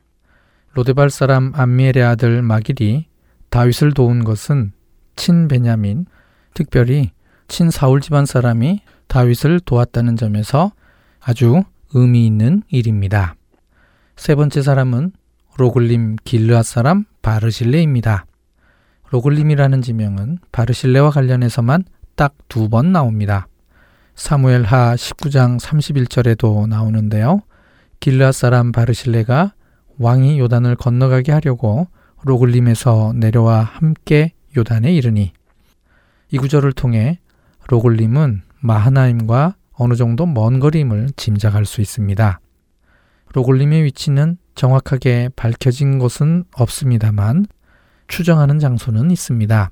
로데발 0.74 1.10
사람 1.10 1.54
암미엘의 1.56 2.04
아들 2.04 2.42
마길이 2.42 3.08
다윗을 3.50 3.94
도운 3.94 4.26
것은 4.26 4.74
친 5.16 5.48
베냐민, 5.48 6.06
특별히 6.54 7.12
친 7.48 7.70
사울 7.70 8.02
집안 8.02 8.26
사람이 8.26 8.82
다윗을 9.08 9.62
도왔다는 9.62 10.18
점에서 10.18 10.74
아주 11.22 11.64
의미 11.94 12.26
있는 12.26 12.64
일입니다. 12.68 13.36
세 14.18 14.36
번째 14.36 14.62
사람은 14.62 15.14
로글림 15.56 16.18
길르앗 16.26 16.66
사람 16.66 17.06
바르실레입니다. 17.22 18.26
로글림이라는 19.12 19.82
지명은 19.82 20.40
바르실레와 20.52 21.12
관련해서만 21.12 21.86
딱 22.16 22.36
두 22.50 22.68
번 22.68 22.92
나옵니다. 22.92 23.48
사무엘하 24.16 24.96
19장 24.96 25.60
31절에도 25.60 26.68
나오는데요. 26.68 27.42
길르앗 28.00 28.32
사람 28.32 28.72
바르실레가 28.72 29.54
왕이 29.98 30.40
요단을 30.40 30.76
건너가게 30.76 31.32
하려고 31.32 31.88
로글림에서 32.24 33.14
내려와 33.16 33.62
함께 33.62 34.34
요단에 34.56 34.94
이르니 34.94 35.34
이 36.30 36.38
구절을 36.38 36.74
통해 36.74 37.20
로글림은 37.70 38.42
마하나임과 38.62 39.56
어느 39.74 39.96
정도 39.96 40.26
먼 40.26 40.60
거리임을 40.60 41.10
짐작할 41.16 41.66
수 41.66 41.82
있습니다. 41.82 42.40
로글림의 43.34 43.84
위치는 43.84 44.38
정확하게 44.56 45.30
밝혀진 45.36 45.98
것은 45.98 46.44
없습니다만 46.56 47.48
추정하는 48.08 48.60
장소는 48.60 49.10
있습니다. 49.10 49.72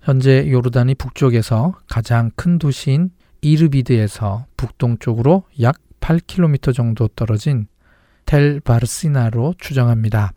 현재 0.00 0.48
요르단이 0.48 0.94
북쪽에서 0.94 1.74
가장 1.88 2.30
큰 2.36 2.58
도시인 2.58 3.10
이르비드에서 3.52 4.46
북동쪽으로 4.56 5.44
약 5.60 5.76
8km 6.00 6.74
정도 6.74 7.08
떨어진 7.08 7.66
텔 8.24 8.60
바르시나로 8.60 9.54
추정합니다. 9.58 10.32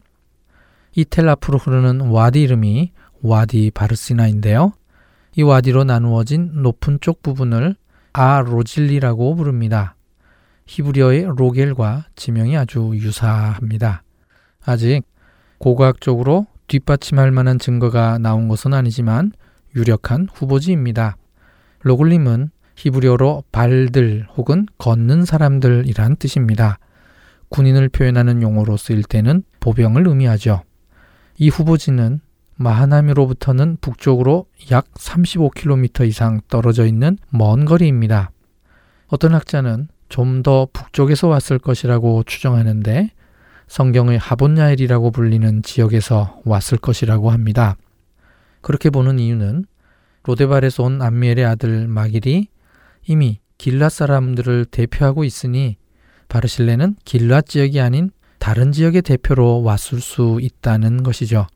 이 0.95 1.05
텔 1.05 1.27
앞으로 1.29 1.57
흐르는 1.57 2.01
와디 2.01 2.41
이름이 2.41 2.91
와디 3.21 3.71
바르시나인데요. 3.73 4.73
이 5.35 5.41
와디로 5.43 5.83
나누어진 5.85 6.61
높은 6.61 6.99
쪽 7.01 7.21
부분을 7.21 7.75
아 8.13 8.41
로질리라고 8.41 9.35
부릅니다. 9.35 9.95
히브리어의 10.65 11.25
로겔과 11.35 12.05
지명이 12.15 12.57
아주 12.57 12.91
유사합니다. 12.93 14.03
아직 14.65 15.01
고고학적으로 15.57 16.47
뒷받침할 16.67 17.31
만한 17.31 17.57
증거가 17.57 18.17
나온 18.19 18.47
것은 18.47 18.73
아니지만 18.73 19.31
유력한 19.75 20.27
후보지입니다. 20.31 21.17
로글림은 21.81 22.51
히브리어로 22.79 23.43
발들 23.51 24.25
혹은 24.37 24.65
걷는 24.77 25.25
사람들이란 25.25 26.15
뜻입니다. 26.15 26.79
군인을 27.49 27.89
표현하는 27.89 28.41
용어로 28.41 28.77
쓰일 28.77 29.03
때는 29.03 29.43
보병을 29.59 30.07
의미하죠. 30.07 30.63
이 31.37 31.49
후보지는 31.49 32.21
마하나미로부터는 32.55 33.77
북쪽으로 33.81 34.45
약 34.71 34.85
35km 34.93 36.07
이상 36.07 36.41
떨어져 36.47 36.85
있는 36.85 37.17
먼 37.29 37.65
거리입니다. 37.65 38.31
어떤 39.07 39.33
학자는 39.33 39.87
좀 40.07 40.41
더 40.41 40.67
북쪽에서 40.73 41.27
왔을 41.27 41.59
것이라고 41.59 42.23
추정하는데 42.23 43.11
성경의 43.67 44.17
하본야엘이라고 44.17 45.11
불리는 45.11 45.61
지역에서 45.61 46.41
왔을 46.45 46.77
것이라고 46.77 47.29
합니다. 47.29 47.75
그렇게 48.61 48.89
보는 48.89 49.19
이유는 49.19 49.65
로데발에서 50.23 50.83
온 50.83 51.01
암미엘의 51.01 51.45
아들 51.45 51.87
마길이 51.87 52.47
이미 53.09 53.39
길랏 53.57 53.89
사람들을 53.89 54.65
대표하고 54.65 55.23
있으니 55.23 55.77
바르실레는 56.27 56.97
길랏 57.05 57.47
지역이 57.47 57.81
아닌 57.81 58.11
다른 58.37 58.71
지역의 58.71 59.01
대표로 59.01 59.63
왔을 59.63 59.99
수 59.99 60.37
있다는 60.39 61.01
것이죠. 61.01 61.47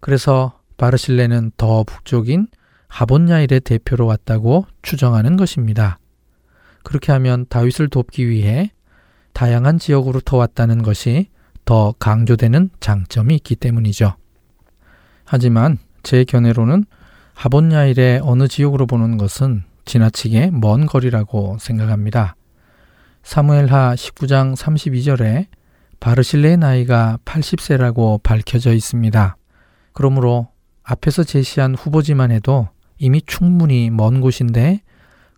그래서 0.00 0.58
바르실레는 0.78 1.52
더 1.56 1.84
북쪽인 1.84 2.48
하본야일의 2.88 3.60
대표로 3.60 4.06
왔다고 4.06 4.66
추정하는 4.82 5.36
것입니다. 5.36 6.00
그렇게 6.82 7.12
하면 7.12 7.46
다윗을 7.48 7.88
돕기 7.88 8.28
위해 8.28 8.72
다양한 9.34 9.78
지역으로터 9.78 10.36
왔다는 10.36 10.82
것이 10.82 11.28
더 11.64 11.94
강조되는 12.00 12.70
장점이 12.80 13.36
있기 13.36 13.54
때문이죠. 13.54 14.16
하지만 15.24 15.78
제 16.02 16.24
견해로는 16.24 16.86
하본야일의 17.34 18.22
어느 18.24 18.48
지역으로 18.48 18.86
보는 18.86 19.16
것은 19.16 19.62
지나치게 19.92 20.52
먼 20.52 20.86
거리라고 20.86 21.58
생각합니다. 21.60 22.34
사무엘하 23.22 23.94
19장 23.94 24.56
32절에 24.56 25.48
바르실레의 26.00 26.56
나이가 26.56 27.18
80세라고 27.26 28.22
밝혀져 28.22 28.72
있습니다. 28.72 29.36
그러므로 29.92 30.48
앞에서 30.82 31.24
제시한 31.24 31.74
후보지만 31.74 32.30
해도 32.30 32.68
이미 32.96 33.20
충분히 33.20 33.90
먼 33.90 34.22
곳인데 34.22 34.80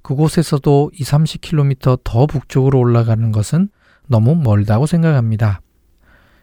그곳에서도 0.03 0.93
2, 0.95 1.03
30km 1.03 2.01
더 2.05 2.27
북쪽으로 2.27 2.79
올라가는 2.79 3.33
것은 3.33 3.69
너무 4.07 4.37
멀다고 4.37 4.87
생각합니다. 4.87 5.62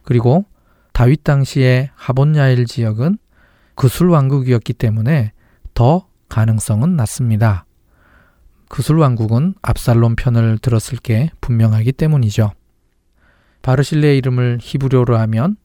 그리고 0.04 0.43
다윗 0.91 1.24
당시의 1.24 1.91
하본야일 1.95 2.65
지역은 2.65 3.17
그술 3.76 4.10
왕국이었기 4.10 4.74
때문에 4.74 5.32
더 5.74 6.08
가능성은 6.28 6.97
낮습니다. 6.97 7.65
그술 8.71 8.99
왕국은 8.99 9.53
압살롬 9.62 10.15
편을 10.15 10.57
들었을 10.60 10.97
게 10.97 11.29
분명하기 11.41 11.91
때문이죠. 11.91 12.53
바르실레의 13.63 14.17
이름을 14.19 14.60
히브리어로 14.62 15.17
하면 15.17 15.57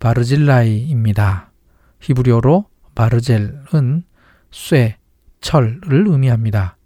바르질라이입니다. 0.00 1.52
히브리어로 2.00 2.66
바르젤은 2.96 4.02
쇠, 4.50 4.96
철을 5.40 5.80
의미합니다. 5.84 6.76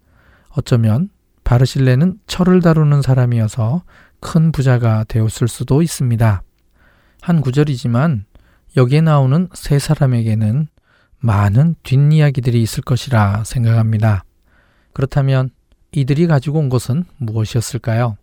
어쩌면 0.49 1.09
바르실레는 1.43 2.19
철을 2.27 2.61
다루는 2.61 3.01
사람이어서 3.01 3.83
큰 4.19 4.51
부자가 4.51 5.03
되었을 5.05 5.47
수도 5.47 5.81
있습니다. 5.81 6.43
한 7.19 7.41
구절이지만 7.41 8.25
여기에 8.77 9.01
나오는 9.01 9.49
세 9.55 9.79
사람에게는 9.79 10.67
많은 11.17 11.73
뒷이야기들이 11.81 12.61
있을 12.61 12.83
것이라 12.83 13.43
생각합니다. 13.43 14.23
그렇다면 14.93 15.49
이들이 15.95 16.27
가지고 16.27 16.59
온 16.59 16.69
것은 16.69 17.05
무엇이었을까요? 17.17 18.17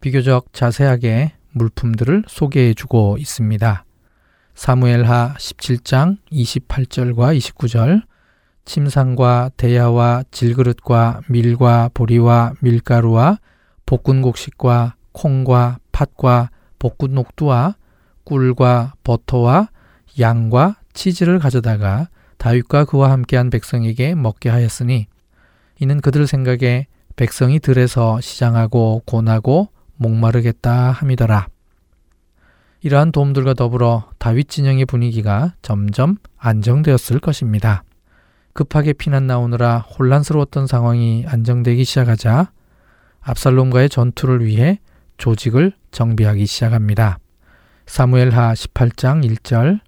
비교적 0.00 0.52
자세하게 0.52 1.32
물품들을 1.52 2.24
소개해 2.26 2.74
주고 2.74 3.16
있습니다. 3.18 3.84
사무엘하 4.54 5.34
17장 5.38 6.18
28절과 6.30 7.36
29절, 7.38 8.02
침상과 8.64 9.50
대야와 9.56 10.24
질그릇과 10.30 11.22
밀과 11.28 11.90
보리와 11.94 12.52
밀가루와 12.60 13.38
볶은 13.86 14.22
곡식과 14.22 14.96
콩과 15.12 15.78
팥과 15.92 16.50
볶은 16.78 17.14
녹두와 17.14 17.76
꿀과 18.24 18.94
버터와 19.02 19.70
양과 20.18 20.76
치즈를 20.92 21.38
가져다가 21.38 22.08
다윗과 22.36 22.84
그와 22.84 23.10
함께한 23.10 23.50
백성에게 23.50 24.14
먹게 24.14 24.50
하였으니 24.50 25.06
이는 25.80 26.00
그들 26.00 26.26
생각에 26.26 26.86
백성이 27.16 27.58
들에서 27.58 28.20
시장하고 28.20 29.02
고나고 29.06 29.68
목마르겠다 29.96 30.92
함이더라. 30.92 31.48
이러한 32.82 33.12
도움들과 33.12 33.54
더불어 33.54 34.10
다윗 34.18 34.48
진영의 34.48 34.84
분위기가 34.86 35.54
점점 35.62 36.16
안정되었을 36.38 37.18
것입니다. 37.20 37.82
급하게 38.52 38.92
피난 38.92 39.26
나오느라 39.26 39.78
혼란스러웠던 39.78 40.66
상황이 40.66 41.24
안정되기 41.26 41.84
시작하자 41.84 42.52
압살롬과의 43.20 43.88
전투를 43.88 44.44
위해 44.44 44.80
조직을 45.16 45.72
정비하기 45.90 46.46
시작합니다. 46.46 47.18
사무엘하 47.86 48.52
18장 48.54 49.24
1절 49.24 49.80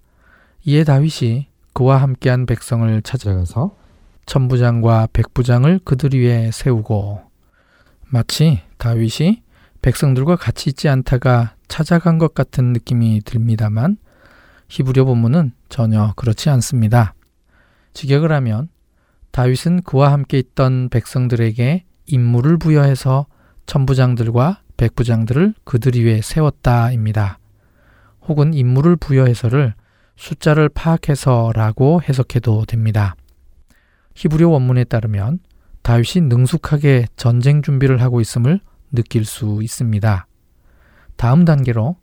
이에 0.65 0.83
다윗이 0.83 1.47
그와 1.73 1.97
함께한 1.97 2.45
백성을 2.45 3.01
찾아가서 3.01 3.82
천부장과 4.25 5.09
백부장을 5.13 5.79
그들 5.83 6.13
위에 6.13 6.51
세우고 6.51 7.21
마치 8.07 8.61
다윗이 8.77 9.41
백성들과 9.81 10.35
같이 10.35 10.69
있지 10.69 10.87
않다가 10.87 11.55
찾아간 11.67 12.17
것 12.17 12.33
같은 12.33 12.73
느낌이 12.73 13.21
듭니다만 13.25 13.97
히브리어 14.69 15.05
본문은 15.05 15.51
전혀 15.69 16.13
그렇지 16.15 16.49
않습니다. 16.49 17.13
직역을 17.93 18.31
하면 18.31 18.69
다윗은 19.31 19.81
그와 19.81 20.11
함께 20.11 20.39
있던 20.39 20.89
백성들에게 20.89 21.85
임무를 22.05 22.57
부여해서 22.57 23.25
천부장들과 23.65 24.61
백부장들을 24.77 25.53
그들 25.63 25.95
위에 26.03 26.21
세웠다입니다. 26.21 27.39
혹은 28.27 28.53
임무를 28.53 28.95
부여해서를 28.95 29.73
숫자를 30.15 30.69
파악해서라고 30.69 32.01
해석해도 32.07 32.65
됩니다. 32.65 33.15
히브리어 34.15 34.49
원문에 34.49 34.83
따르면 34.85 35.39
다윗이 35.81 36.27
능숙하게 36.27 37.07
전쟁 37.15 37.61
준비를 37.61 38.01
하고 38.01 38.21
있음을 38.21 38.59
느낄 38.91 39.25
수 39.25 39.59
있습니다. 39.61 40.27
다음 41.15 41.45
단계로 41.45 41.97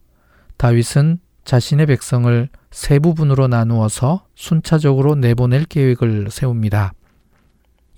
다윗은 0.57 1.19
자신의 1.45 1.87
백성을 1.87 2.49
세 2.71 2.99
부분으로 2.99 3.49
나누어서 3.49 4.27
순차적으로 4.35 5.15
내보낼 5.15 5.65
계획을 5.65 6.31
세웁니다. 6.31 6.93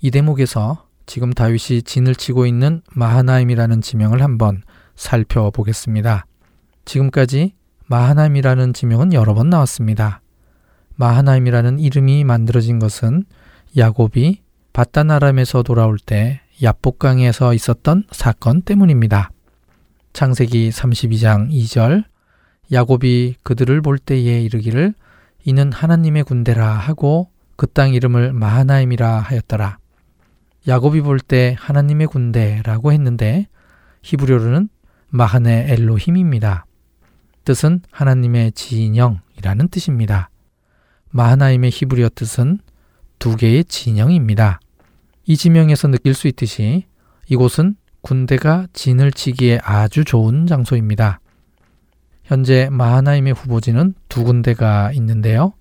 이 0.01 0.11
대목에서 0.11 0.87
지금 1.05 1.31
다윗이 1.31 1.83
진을 1.83 2.15
치고 2.15 2.45
있는 2.45 2.81
마하나임이라는 2.93 3.81
지명을 3.81 4.21
한번 4.21 4.63
살펴보겠습니다. 4.95 6.25
지금까지 6.85 7.55
마하나임이라는 7.87 8.73
지명은 8.73 9.13
여러 9.13 9.33
번 9.33 9.49
나왔습니다. 9.49 10.21
마하나임이라는 10.95 11.79
이름이 11.79 12.23
만들어진 12.23 12.79
것은 12.79 13.25
야곱이 13.77 14.41
바다나람에서 14.71 15.63
돌아올 15.63 15.97
때 15.97 16.41
야복강에서 16.61 17.53
있었던 17.53 18.03
사건 18.11 18.61
때문입니다. 18.61 19.31
창세기 20.13 20.69
32장 20.69 21.49
2절 21.51 22.03
야곱이 22.71 23.35
그들을 23.43 23.81
볼 23.81 23.97
때에 23.97 24.41
이르기를 24.41 24.93
이는 25.45 25.71
하나님의 25.71 26.23
군대라 26.23 26.67
하고 26.67 27.29
그 27.55 27.67
땅 27.67 27.93
이름을 27.93 28.33
마하나임이라 28.33 29.19
하였더라. 29.19 29.77
야곱이 30.67 31.01
볼 31.01 31.19
때 31.19 31.55
하나님의 31.59 32.07
군대라고 32.07 32.91
했는데 32.91 33.47
히브리어로는 34.03 34.69
마하네 35.09 35.67
엘로힘입니다. 35.69 36.65
뜻은 37.45 37.81
하나님의 37.91 38.53
진영이라는 38.53 39.67
뜻입니다. 39.69 40.29
마하나임의 41.09 41.71
히브리어 41.71 42.09
뜻은 42.15 42.59
두 43.23 43.37
개의 43.37 43.63
진영입니다. 43.63 44.59
이 45.23 45.37
지명에서 45.37 45.87
느낄 45.87 46.13
수 46.13 46.27
있듯이 46.27 46.87
이곳은 47.29 47.77
군대가 48.01 48.67
진을 48.73 49.13
치기에 49.13 49.61
아주 49.63 50.03
좋은 50.03 50.45
장소입니다. 50.45 51.21
현재 52.25 52.67
마하나임의 52.69 53.31
후보지는 53.31 53.93
두 54.09 54.25
군데가 54.25 54.91
있는데요. 54.91 55.53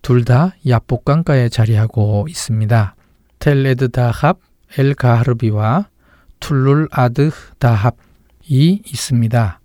둘 0.00 0.24
다 0.24 0.54
야복강가에 0.66 1.50
자리하고 1.50 2.28
있습니다. 2.30 2.96
텔레드 3.40 3.90
다합 3.90 4.38
엘 4.78 4.94
가하르비와 4.94 5.90
툴룰 6.40 6.88
아드 6.90 7.30
다합이 7.58 8.82
있습니다. 8.86 9.60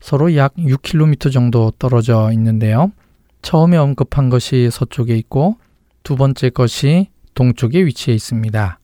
서로 0.00 0.34
약 0.34 0.54
6km 0.54 1.30
정도 1.30 1.72
떨어져 1.78 2.30
있는데요. 2.32 2.90
처음에 3.42 3.76
언급한 3.76 4.30
것이 4.30 4.70
서쪽에 4.72 5.14
있고 5.18 5.58
두 6.02 6.16
번째 6.16 6.50
것이 6.50 7.08
동쪽에 7.34 7.84
위치해 7.84 8.14
있습니다. 8.14 8.78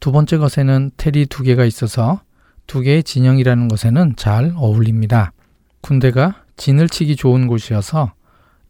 두 0.00 0.12
번째 0.12 0.38
것에는 0.38 0.90
텔이 0.96 1.26
두 1.26 1.42
개가 1.42 1.64
있어서 1.64 2.22
두 2.66 2.80
개의 2.80 3.02
진영이라는 3.02 3.68
것에는 3.68 4.14
잘 4.16 4.52
어울립니다. 4.56 5.32
군대가 5.80 6.42
진을 6.56 6.88
치기 6.88 7.16
좋은 7.16 7.46
곳이어서 7.46 8.12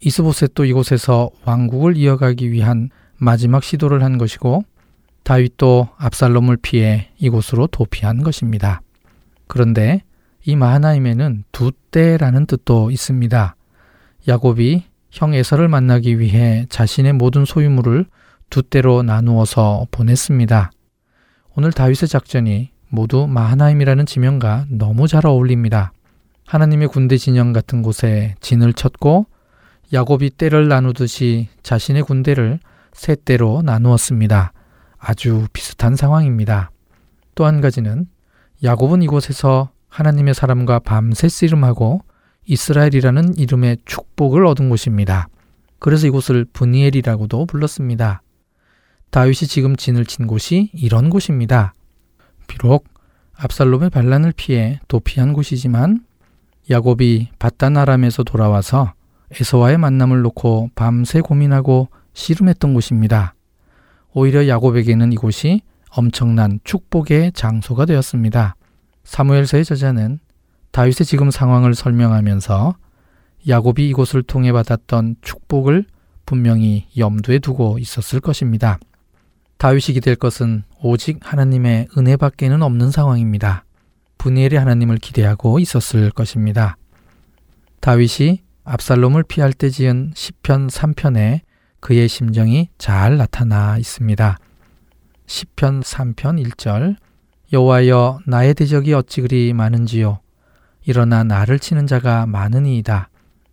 이스보셋도 0.01 0.65
이곳에서 0.65 1.31
왕국을 1.45 1.97
이어가기 1.97 2.51
위한 2.51 2.91
마지막 3.17 3.63
시도를 3.63 4.03
한 4.03 4.19
것이고 4.19 4.65
다윗도 5.23 5.89
압살롬을 5.97 6.57
피해 6.57 7.11
이곳으로 7.19 7.69
도피한 7.69 8.23
것입니다. 8.23 8.83
그런데 9.47 10.03
이 10.45 10.57
마하나임에는 10.57 11.45
두 11.53 11.71
때라는 11.93 12.47
뜻도 12.47 12.91
있습니다. 12.91 13.55
야곱이 14.27 14.85
형 15.13 15.35
에서를 15.35 15.69
만나기 15.69 16.19
위해 16.19 16.65
자신의 16.71 17.13
모든 17.13 17.45
소유물을 17.45 18.07
두 18.49 18.63
때로 18.63 19.03
나누어서 19.03 19.87
보냈습니다. 19.91 20.71
오늘 21.55 21.71
다윗의 21.71 22.09
작전이 22.09 22.71
모두 22.89 23.27
마하나임이라는 23.27 24.07
지명과 24.07 24.67
너무 24.71 25.07
잘 25.07 25.27
어울립니다. 25.27 25.93
하나님의 26.47 26.89
군대 26.89 27.19
진영 27.19 27.53
같은 27.53 27.83
곳에 27.83 28.35
진을 28.41 28.73
쳤고 28.73 29.27
야곱이 29.93 30.31
때를 30.31 30.69
나누듯이 30.69 31.49
자신의 31.63 32.05
군대를 32.05 32.59
세 32.95 33.15
때로 33.15 33.61
나누었습니다. 33.63 34.53
아주 34.99 35.47
비슷한 35.53 35.95
상황입니다. 35.95 36.71
또 37.35 37.45
한 37.45 37.61
가지는 37.61 38.07
야곱은 38.65 39.03
이곳에서 39.03 39.71
하나님의 39.89 40.33
사람과 40.33 40.79
밤새 40.79 41.29
씨름하고 41.29 42.01
이스라엘이라는 42.47 43.39
이름의 43.39 43.79
축복을 43.85 44.47
얻은 44.47 44.69
곳입니다. 44.69 45.29
그래서 45.79 46.07
이곳을 46.07 46.45
브니엘이라고도 46.45 47.47
불렀습니다. 47.47 48.23
다윗이 49.11 49.49
지금 49.49 49.77
진을 49.77 50.07
친 50.07 50.27
곳이 50.27 50.71
이런 50.73 51.11
곳입니다. 51.11 51.75
비록 52.47 52.89
압살롬의 53.35 53.91
반란을 53.91 54.33
피해 54.37 54.81
도피한 54.89 55.33
곳이지만 55.33 56.05
야곱이 56.71 57.29
바다나람에서 57.39 58.23
돌아와서 58.23 58.93
에서와의 59.33 59.79
만남을 59.79 60.23
놓고 60.23 60.71
밤새 60.75 61.21
고민하고 61.21 61.89
씨름했던 62.13 62.75
곳입니다. 62.75 63.35
오히려 64.13 64.47
야곱에게는 64.47 65.13
이곳이 65.13 65.63
엄청난 65.91 66.61
축복의 66.65 67.33
장소가 67.33 67.87
되었습니다. 67.87 68.57
사무엘서의 69.05 69.65
저자는 69.65 70.21
다윗의 70.73 71.07
지금 71.07 71.31
상황을 71.31 71.75
설명하면서 71.75 72.77
야곱이 73.49 73.89
이곳을 73.91 74.23
통해 74.23 74.53
받았던 74.53 75.17
축복을 75.21 75.85
분명히 76.25 76.87
염두에 76.97 77.39
두고 77.39 77.79
있었을 77.79 78.21
것입니다. 78.21 78.79
다윗이 79.59 79.95
기댈 79.95 80.17
것은 80.17 80.65
오직 80.83 81.19
하나님의 81.21 81.89
은혜밖에는 81.97 82.63
없는 82.63 82.91
상황입니다. 82.91 83.65
분이엘의 84.19 84.59
하나님을 84.59 84.97
기대하고 84.97 85.59
있었을 85.59 86.11
것입니다. 86.11 86.77
다윗이 87.81 88.43
압살롬을 88.65 89.25
피할 89.25 89.53
때 89.53 89.69
지은 89.69 90.13
시편 90.15 90.69
3편에 90.69 91.41
그의 91.81 92.09
심정이 92.09 92.71
잘 92.79 93.19
나타나 93.19 93.77
있습니다. 93.77 94.39
시편 95.27 95.81
3편 95.81 96.43
1절 96.47 96.97
여호와여 97.53 98.21
나의 98.27 98.55
대적이 98.55 98.95
어찌 98.95 99.21
그리 99.21 99.53
많은지요 99.53 100.22
일어나 100.85 101.25
나를 101.25 101.59
치는 101.59 101.87
자가 101.87 102.27
많으니이다. 102.27 103.09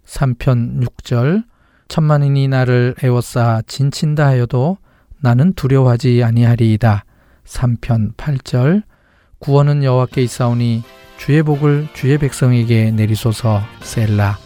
3편 0.05 0.83
6절 0.83 1.43
천만인이 1.87 2.47
나를 2.47 2.95
애워싸 3.03 3.61
진친다 3.67 4.25
하여도 4.27 4.77
나는 5.19 5.53
두려워하지 5.53 6.23
아니하리이다. 6.23 7.05
3편 7.45 8.15
8절 8.15 8.83
구원은 9.39 9.83
여호와께 9.83 10.21
있사오니 10.23 10.83
주의 11.17 11.43
복을 11.43 11.87
주의 11.93 12.17
백성에게 12.17 12.91
내리소서 12.91 13.61
셀라. 13.81 14.37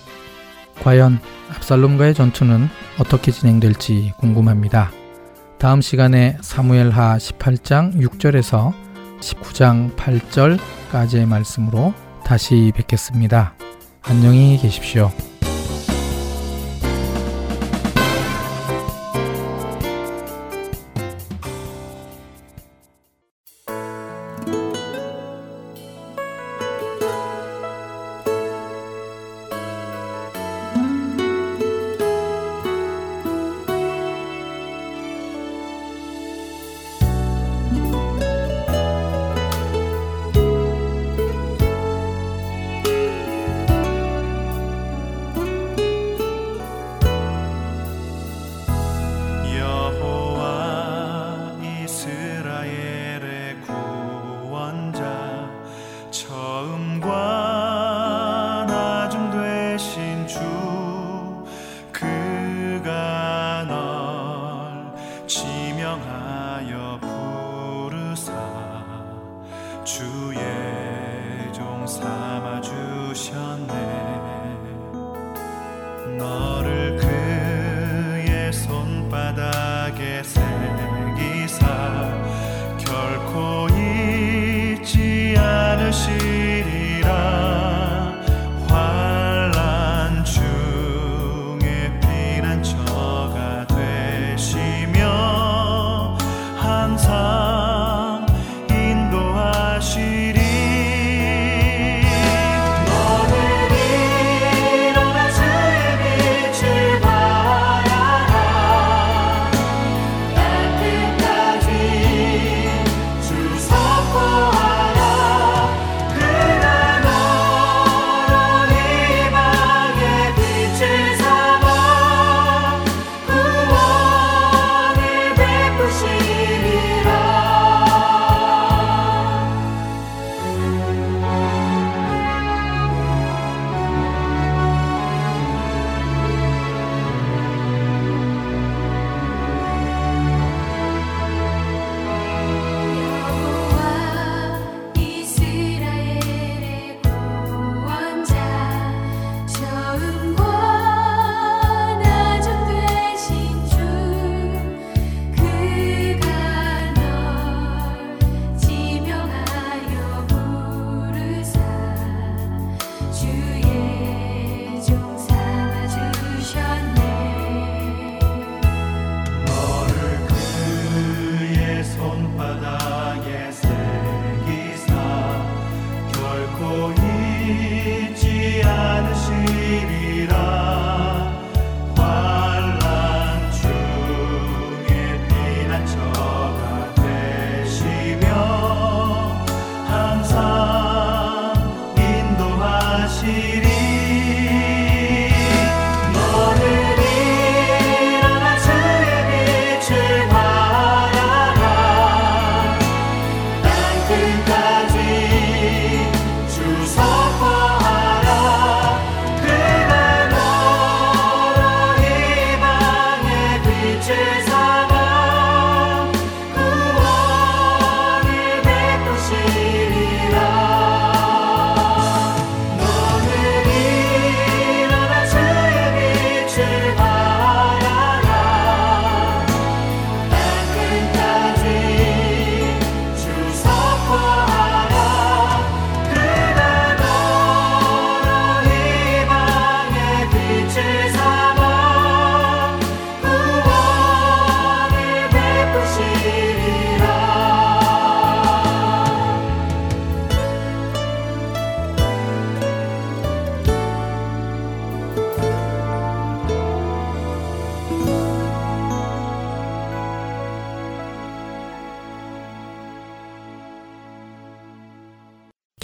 과연 0.82 1.20
압살롬과의 1.56 2.14
전투는 2.14 2.68
어떻게 3.00 3.32
진행될지 3.32 4.14
궁금합니다. 4.18 4.92
다음 5.60 5.82
시간에 5.82 6.38
사무엘하 6.42 7.18
18장 7.18 7.96
6절에서 8.02 8.74
19장 9.20 9.96
8절까지의 9.96 11.26
말씀으로 11.26 11.94
다시 12.24 12.72
뵙겠습니다. 12.76 13.54
안녕히 14.02 14.58
계십시오. 14.58 15.12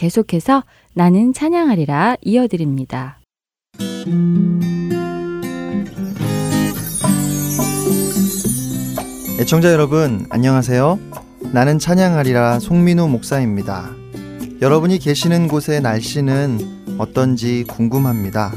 계속해서 0.09 0.63
나는 0.95 1.33
찬양하리라 1.33 2.17
이어드립니다. 2.21 3.19
애청자 9.39 9.71
여러분, 9.71 10.25
안녕하세요. 10.31 10.99
나는 11.53 11.77
찬양하리라 11.77 12.59
송민우 12.59 13.07
목사입니다. 13.07 13.91
여러분이 14.61 14.97
계시는 14.97 15.47
곳의 15.47 15.81
날씨는 15.81 16.97
어떤지 16.97 17.63
궁금합니다. 17.65 18.51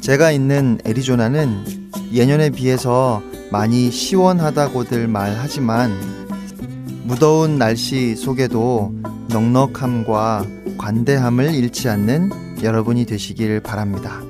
제가 0.00 0.32
있는 0.32 0.78
애리조나는 0.86 1.90
예년에 2.14 2.50
비해서 2.50 3.22
많이 3.52 3.90
시원하다고들 3.90 5.08
말하지만 5.08 5.92
무더운 7.04 7.58
날씨 7.58 8.16
속에도 8.16 8.94
넉넉함과 9.28 10.59
관대함을 10.80 11.54
잃지 11.54 11.90
않는 11.90 12.62
여러분이 12.62 13.04
되시길 13.04 13.60
바랍니다. 13.60 14.22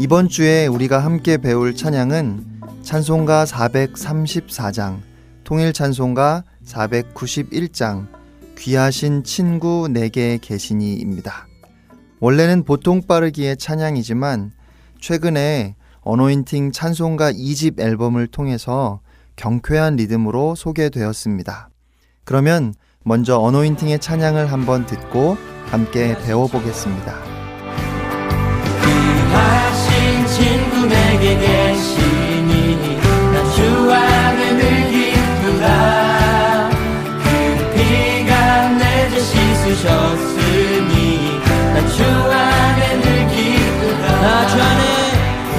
이번 0.00 0.28
주에 0.28 0.66
우리가 0.66 0.98
함께 0.98 1.36
배울 1.36 1.76
찬양은 1.76 2.44
찬송가 2.82 3.44
434장, 3.44 4.98
통일 5.44 5.72
찬송가 5.72 6.42
491장, 6.66 8.08
귀하신 8.58 9.22
친구 9.22 9.86
내게 9.88 10.38
계시니입니다. 10.42 11.46
원래는 12.18 12.64
보통 12.64 13.02
빠르기의 13.06 13.56
찬양이지만 13.56 14.50
최근에 15.00 15.76
어노인팅 16.00 16.72
찬송가 16.72 17.32
2집 17.32 17.78
앨범을 17.78 18.26
통해서 18.26 19.00
경쾌한 19.36 19.96
리듬으로 19.96 20.56
소개되었습니다. 20.56 21.70
그러면 22.24 22.74
먼저 23.04 23.38
어노인팅의 23.38 24.00
찬양을 24.00 24.50
한번 24.50 24.84
듣고 24.84 25.38
함께 25.70 26.16
배워보겠습니다. 26.24 27.14
귀하신 28.82 30.26
친구 30.26 30.86
내게 30.86 31.38
계시니 31.38 32.98
나주 33.32 33.92
안에 33.92 34.52
늘 34.52 34.62
기쁘다. 34.90 36.68
그 37.22 37.28
피가 37.74 38.68
내 38.78 39.10
죄 39.10 39.20
씻으셨으니 39.20 40.96
나주 41.74 42.02
안에 42.04 42.96
늘 43.00 43.06
기쁘다. 43.28 44.04
나주 44.20 44.54
안에 44.60 44.82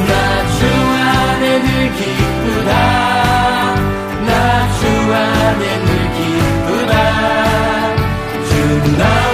나주 0.07 0.59
안에 0.65 1.45
늘 1.61 1.67
기쁘다. 1.95 2.71
나주 4.25 4.81
안에 5.13 5.63
늘 5.85 5.89
기쁘다. 6.17 6.93
주 8.49 8.51
나 8.97 9.30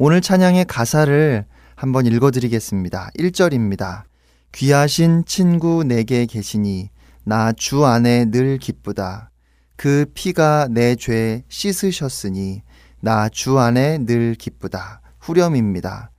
오늘 0.00 0.20
찬양의 0.20 0.66
가사를 0.66 1.44
한번 1.74 2.06
읽어드리겠습니다. 2.06 3.10
1절입니다. 3.18 4.04
귀하신 4.52 5.24
친구 5.26 5.82
내게 5.84 6.24
계시니 6.26 6.90
나 7.24 7.52
주 7.52 7.84
안에 7.84 8.26
늘 8.26 8.58
기쁘다. 8.58 9.30
그 9.76 10.06
피가 10.14 10.68
내 10.70 10.94
죄 10.94 11.42
씻으셨으니 11.48 12.62
나 13.00 13.28
주 13.28 13.58
안에 13.58 13.98
늘 14.06 14.34
기쁘다. 14.36 15.00
후렴입니다. 15.20 16.10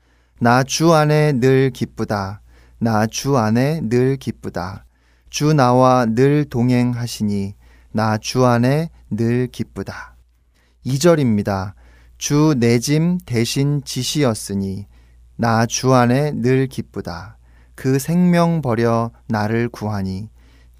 나 0.41 0.63
주 0.63 0.93
안에 0.93 1.39
늘 1.39 1.71
기쁘다. 1.71 2.41
나 2.79 3.07
주 3.07 3.37
안에 3.37 3.81
늘 3.83 4.17
기쁘다. 4.17 4.85
주 5.29 5.53
나와 5.53 6.05
늘 6.05 6.45
동행하시니 6.45 7.55
나 7.93 8.17
주 8.17 8.45
안에 8.45 8.89
늘 9.09 9.47
기쁘다. 9.47 10.15
2절입니다. 10.85 11.73
주 12.19 12.53
내 12.59 12.79
짐 12.79 13.17
대신 13.25 13.81
지시였으니 13.85 14.87
나 15.37 15.65
주 15.65 15.93
안에 15.93 16.33
늘 16.33 16.67
기쁘다. 16.67 17.37
그 17.75 17.97
생명 17.97 18.61
버려 18.61 19.11
나를 19.29 19.69
구하니 19.69 20.29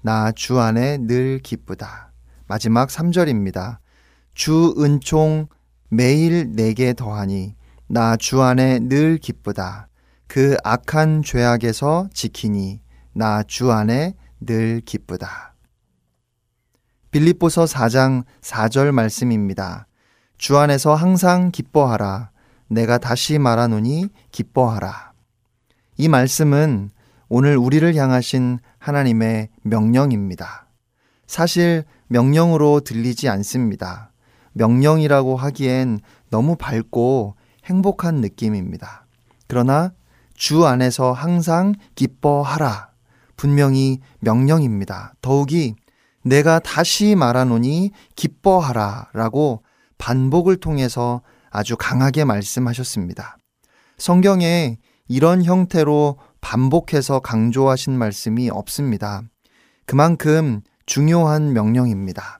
나 0.02 0.32
주 0.32 0.60
안에 0.60 0.98
늘 0.98 1.38
기쁘다. 1.38 2.12
마지막 2.46 2.90
3절입니다. 2.90 3.78
주 4.34 4.74
은총 4.78 5.48
매일 5.88 6.52
내게 6.52 6.92
더하니 6.92 7.56
나 7.88 8.16
주 8.18 8.42
안에 8.42 8.80
늘 8.80 9.16
기쁘다. 9.16 9.88
그 10.28 10.58
악한 10.62 11.22
죄악에서 11.22 12.10
지키니 12.12 12.82
나 13.14 13.42
주 13.44 13.72
안에 13.72 14.14
늘 14.40 14.82
기쁘다. 14.84 15.54
빌립보서 17.10 17.64
4장 17.64 18.24
4절 18.42 18.92
말씀입니다. 18.92 19.86
주 20.40 20.56
안에서 20.56 20.94
항상 20.94 21.50
기뻐하라. 21.50 22.30
내가 22.66 22.96
다시 22.96 23.38
말하노니 23.38 24.08
기뻐하라. 24.32 25.12
이 25.98 26.08
말씀은 26.08 26.88
오늘 27.28 27.58
우리를 27.58 27.94
향하신 27.94 28.58
하나님의 28.78 29.50
명령입니다. 29.60 30.66
사실 31.26 31.84
명령으로 32.06 32.80
들리지 32.80 33.28
않습니다. 33.28 34.12
명령이라고 34.54 35.36
하기엔 35.36 36.00
너무 36.30 36.56
밝고 36.56 37.34
행복한 37.66 38.22
느낌입니다. 38.22 39.04
그러나 39.46 39.92
주 40.32 40.64
안에서 40.64 41.12
항상 41.12 41.74
기뻐하라. 41.96 42.88
분명히 43.36 44.00
명령입니다. 44.20 45.12
더욱이 45.20 45.74
내가 46.22 46.60
다시 46.60 47.14
말하노니 47.14 47.90
기뻐하라 48.16 49.10
라고 49.12 49.62
반복을 50.00 50.56
통해서 50.56 51.20
아주 51.50 51.76
강하게 51.76 52.24
말씀하셨습니다. 52.24 53.36
성경에 53.98 54.78
이런 55.06 55.44
형태로 55.44 56.16
반복해서 56.40 57.20
강조하신 57.20 57.96
말씀이 57.96 58.48
없습니다. 58.48 59.22
그만큼 59.84 60.62
중요한 60.86 61.52
명령입니다. 61.52 62.38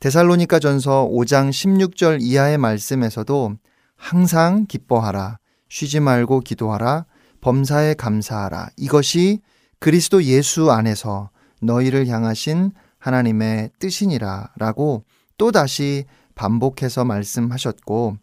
데살로니가 0.00 0.60
전서 0.60 1.06
5장 1.08 1.50
16절 1.50 2.22
이하의 2.22 2.56
말씀에서도 2.56 3.56
항상 3.96 4.64
기뻐하라, 4.66 5.38
쉬지 5.68 6.00
말고 6.00 6.40
기도하라, 6.40 7.04
범사에 7.40 7.94
감사하라. 7.94 8.70
이것이 8.76 9.40
그리스도 9.78 10.22
예수 10.24 10.70
안에서 10.70 11.30
너희를 11.60 12.06
향하신 12.06 12.72
하나님의 12.98 13.72
뜻이니라 13.78 14.52
라고 14.56 15.04
또다시 15.36 16.04
반복해서 16.38 17.04
말씀하셨고 17.04 18.16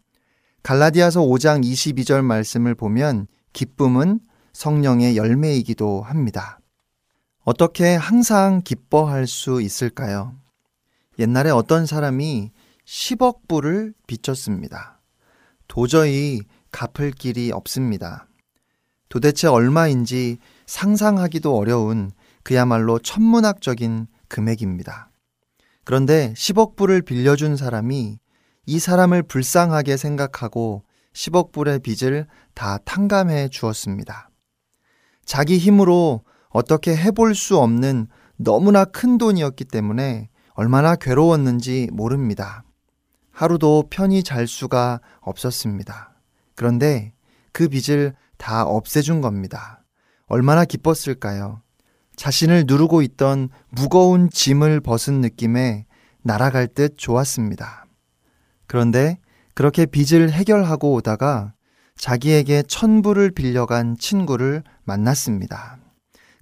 갈라디아서 0.63 1.21
5장 1.21 1.63
22절 1.63 2.23
말씀을 2.23 2.73
보면 2.73 3.27
기쁨은 3.53 4.21
성령의 4.53 5.17
열매이기도 5.17 6.01
합니다. 6.01 6.59
어떻게 7.43 7.93
항상 7.93 8.61
기뻐할 8.63 9.27
수 9.27 9.61
있을까요? 9.61 10.33
옛날에 11.19 11.51
어떤 11.51 11.85
사람이 11.85 12.51
10억 12.85 13.47
불을 13.47 13.93
빚졌습니다. 14.07 15.01
도저히 15.67 16.41
갚을 16.71 17.11
길이 17.11 17.51
없습니다. 17.51 18.27
도대체 19.09 19.47
얼마인지 19.47 20.37
상상하기도 20.65 21.55
어려운 21.55 22.11
그야말로 22.43 22.97
천문학적인 22.97 24.07
금액입니다. 24.29 25.11
그런데 25.85 26.33
10억 26.33 26.75
불을 26.75 27.03
빌려준 27.03 27.55
사람이 27.55 28.19
이 28.65 28.79
사람을 28.79 29.23
불쌍하게 29.23 29.95
생각하고 29.95 30.83
10억 31.13 31.51
불의 31.51 31.79
빚을 31.79 32.27
다 32.53 32.79
탕감해 32.83 33.49
주었습니다. 33.49 34.29
자기 35.25 35.57
힘으로 35.57 36.23
어떻게 36.49 36.95
해볼 36.95 37.35
수 37.35 37.57
없는 37.57 38.07
너무나 38.37 38.83
큰 38.83 39.17
돈이었기 39.17 39.65
때문에 39.65 40.29
얼마나 40.53 40.95
괴로웠는지 40.95 41.89
모릅니다. 41.93 42.63
하루도 43.31 43.85
편히 43.89 44.23
잘 44.23 44.47
수가 44.47 45.01
없었습니다. 45.19 46.15
그런데 46.55 47.13
그 47.51 47.67
빚을 47.67 48.15
다 48.37 48.63
없애준 48.63 49.21
겁니다. 49.21 49.83
얼마나 50.27 50.65
기뻤을까요? 50.65 51.61
자신을 52.15 52.65
누르고 52.67 53.01
있던 53.01 53.49
무거운 53.69 54.29
짐을 54.29 54.81
벗은 54.81 55.21
느낌에 55.21 55.85
날아갈 56.23 56.67
듯 56.67 56.95
좋았습니다. 56.97 57.85
그런데 58.67 59.19
그렇게 59.53 59.85
빚을 59.85 60.31
해결하고 60.31 60.93
오다가 60.93 61.53
자기에게 61.97 62.63
천불을 62.63 63.31
빌려간 63.31 63.97
친구를 63.97 64.63
만났습니다. 64.83 65.77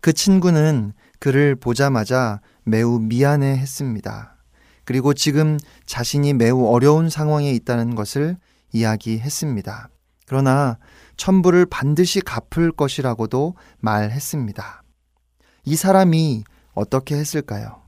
그 0.01 0.13
친구는 0.13 0.93
그를 1.19 1.55
보자마자 1.55 2.41
매우 2.63 2.99
미안해 2.99 3.57
했습니다. 3.57 4.35
그리고 4.85 5.13
지금 5.13 5.57
자신이 5.85 6.33
매우 6.33 6.65
어려운 6.65 7.09
상황에 7.09 7.51
있다는 7.51 7.95
것을 7.95 8.37
이야기했습니다. 8.73 9.89
그러나 10.25 10.77
천불을 11.17 11.67
반드시 11.67 12.19
갚을 12.21 12.71
것이라고도 12.71 13.55
말했습니다. 13.79 14.82
이 15.65 15.75
사람이 15.75 16.43
어떻게 16.73 17.15
했을까요? 17.15 17.81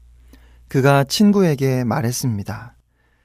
그가 0.67 1.03
친구에게 1.03 1.83
말했습니다. 1.83 2.75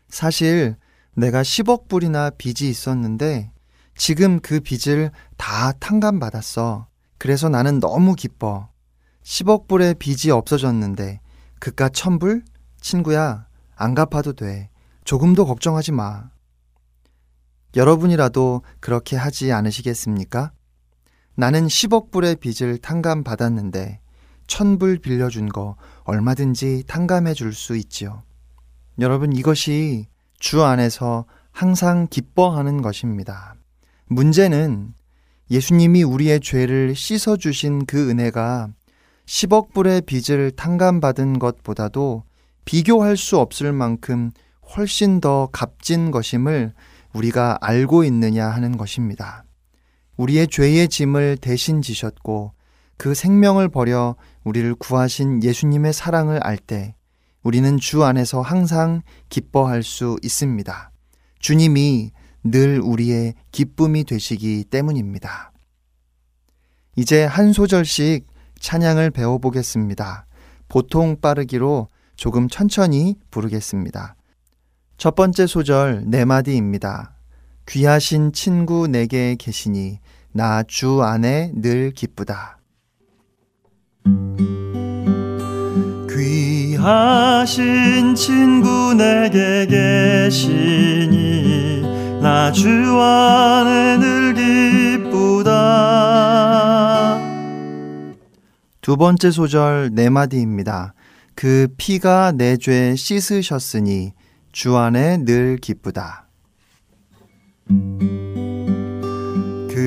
사실 0.09 0.77
내가 1.15 1.43
10억 1.43 1.89
불이나 1.89 2.31
빚이 2.31 2.69
있었는데 2.69 3.53
지금 3.97 4.41
그 4.41 4.61
빚을 4.61 5.11
다 5.37 5.73
탕감받았어. 5.73 6.89
그래서 7.19 7.49
나는 7.49 7.81
너무 7.81 8.15
기뻐. 8.15 8.69
10억 9.23 9.69
불의 9.69 9.95
빚이 9.95 10.31
없어졌는데 10.31 11.21
그깟 11.61 11.93
천불? 11.93 12.43
친구야, 12.81 13.47
안 13.77 13.95
갚아도 13.95 14.33
돼. 14.33 14.71
조금도 15.05 15.45
걱정하지 15.47 15.93
마. 15.93 16.31
여러분이라도 17.77 18.63
그렇게 18.81 19.17
하지 19.17 19.53
않으시겠습니까? 19.53 20.53
나는 21.35 21.67
10억 21.67 22.11
불의 22.11 22.37
빚을 22.37 22.79
탕감받았는데 22.79 24.00
천불 24.51 24.99
빌려준 24.99 25.49
거 25.49 25.77
얼마든지 26.03 26.83
탕감해 26.89 27.35
줄 27.35 27.53
수 27.53 27.77
있지요. 27.77 28.25
여러분 28.99 29.33
이것이 29.33 30.09
주 30.41 30.65
안에서 30.65 31.25
항상 31.53 32.09
기뻐하는 32.11 32.83
것입니다. 32.83 33.55
문제는 34.07 34.93
예수님이 35.53 36.03
우리의 36.03 36.41
죄를 36.41 36.97
씻어 36.97 37.37
주신 37.37 37.87
그 37.87 38.11
은혜가 38.11 38.69
10억 39.25 39.73
불의 39.73 40.03
빚을 40.03 40.51
탕감받은 40.57 41.39
것보다도 41.39 42.25
비교할 42.65 43.17
수 43.17 43.39
없을 43.39 43.73
만큼 43.73 44.33
훨씬 44.77 45.21
더 45.21 45.49
값진 45.53 46.11
것임을 46.11 46.73
우리가 47.13 47.59
알고 47.61 48.03
있느냐 48.03 48.49
하는 48.49 48.77
것입니다. 48.77 49.45
우리의 50.17 50.49
죄의 50.49 50.89
짐을 50.89 51.39
대신 51.41 51.83
지셨고 51.83 52.53
그 53.01 53.15
생명을 53.15 53.71
버려 53.71 54.15
우리를 54.45 54.75
구하신 54.77 55.43
예수님의 55.43 55.93
사랑을 55.93 56.41
알 56.43 56.57
때 56.57 56.95
우리는 57.43 57.79
주 57.79 58.05
안에서 58.05 58.43
항상 58.43 59.03
기뻐할 59.29 59.83
수 59.83 60.17
있습니다. 60.23 60.91
주님이 61.39 62.11
늘 62.45 62.81
우리의 62.81 63.35
기쁨이 63.51 64.05
되시기 64.05 64.65
때문입니다. 64.65 65.53
이제 66.97 67.25
한 67.25 67.53
소절씩 67.53 68.27
찬양을 68.59 69.11
배워보겠습니다. 69.11 70.27
보통 70.69 71.17
빠르기로 71.21 71.89
조금 72.17 72.49
천천히 72.49 73.17
부르겠습니다. 73.31 74.17
첫 74.99 75.15
번째 75.15 75.47
소절 75.47 76.05
네 76.07 76.27
마디입니다. 76.27 77.17
귀하신 77.67 78.33
친구 78.33 78.87
내게 78.87 79.35
계시니 79.37 79.99
나 80.33 80.63
주 80.63 81.03
안에 81.03 81.53
늘 81.55 81.91
기쁘다. 81.93 82.60
귀하신 86.91 88.15
친구 88.15 88.95
내게 88.95 89.67
계시니 89.67 91.41
나 92.23 92.53
주 92.53 92.69
안에 92.69 93.97
늘 93.99 94.35
기쁘다. 94.35 95.51
두 98.81 98.97
번째 98.97 99.31
소절 99.31 99.91
네 99.93 100.11
마디입니다. 100.11 100.95
그 101.35 101.69
피가 101.79 102.33
내 102.33 102.57
죄 102.57 102.95
씻으셨으니 102.97 104.13
주 104.53 104.77
안에 104.77 105.19
늘 105.25 105.57
기쁘다. 105.59 106.27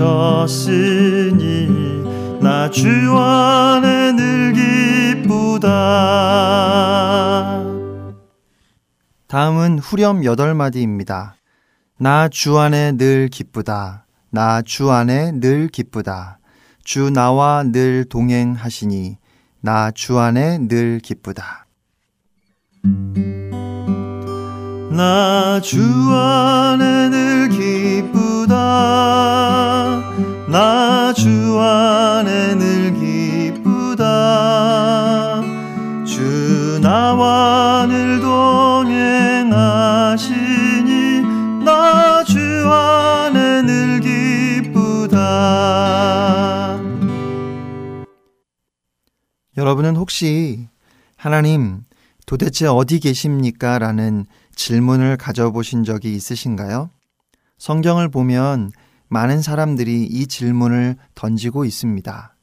나 2.42 2.70
주 2.70 2.90
안에 3.18 4.12
늘 4.12 4.52
기쁘다. 4.52 5.70
다음은 9.28 9.80
후렴 9.80 10.26
여덟 10.26 10.54
마디입니다. 10.54 11.36
나 11.98 12.28
주 12.28 12.58
안에 12.60 12.98
늘 12.98 13.30
기쁘다. 13.30 14.06
나 14.30 14.62
주 14.62 14.92
안에 14.92 15.32
늘 15.40 15.70
기쁘다. 15.70 16.40
주 16.84 17.10
나와 17.10 17.64
늘 17.64 18.04
동행하시니 18.04 19.18
나 19.62 19.92
주 19.92 20.20
안에 20.20 20.68
늘 20.68 21.00
기쁘다. 21.00 21.68
나 24.90 25.60
주 25.62 25.82
안에 26.12 27.10
늘 27.10 27.50
기쁘다. 27.50 28.56
나 30.48 31.14
주 31.14 31.60
안에 31.60 32.56
늘 32.56 32.94
기쁘다. 32.94 34.04
주 36.06 36.80
나와 36.82 37.86
늘 37.88 38.20
동행하시니 38.20 39.62
나 41.64 42.24
주 42.24 42.40
안에 42.72 43.62
늘 43.62 44.00
기쁘다. 44.00 45.20
여러분은 49.58 49.96
혹시 49.98 50.68
하나님 51.16 51.84
도대체 52.26 52.66
어디 52.68 53.00
계십니까? 53.00 53.78
라는 53.80 54.26
질문을 54.60 55.16
가져보신 55.16 55.86
적이 55.86 56.14
있으신가요? 56.16 56.90
성경을 57.60 58.10
보면 58.10 58.72
많은 59.08 59.42
사람들이 59.42 60.04
이 60.04 60.28
질문을 60.28 60.98
던지고 61.16 61.64
있습니다. 61.64 62.36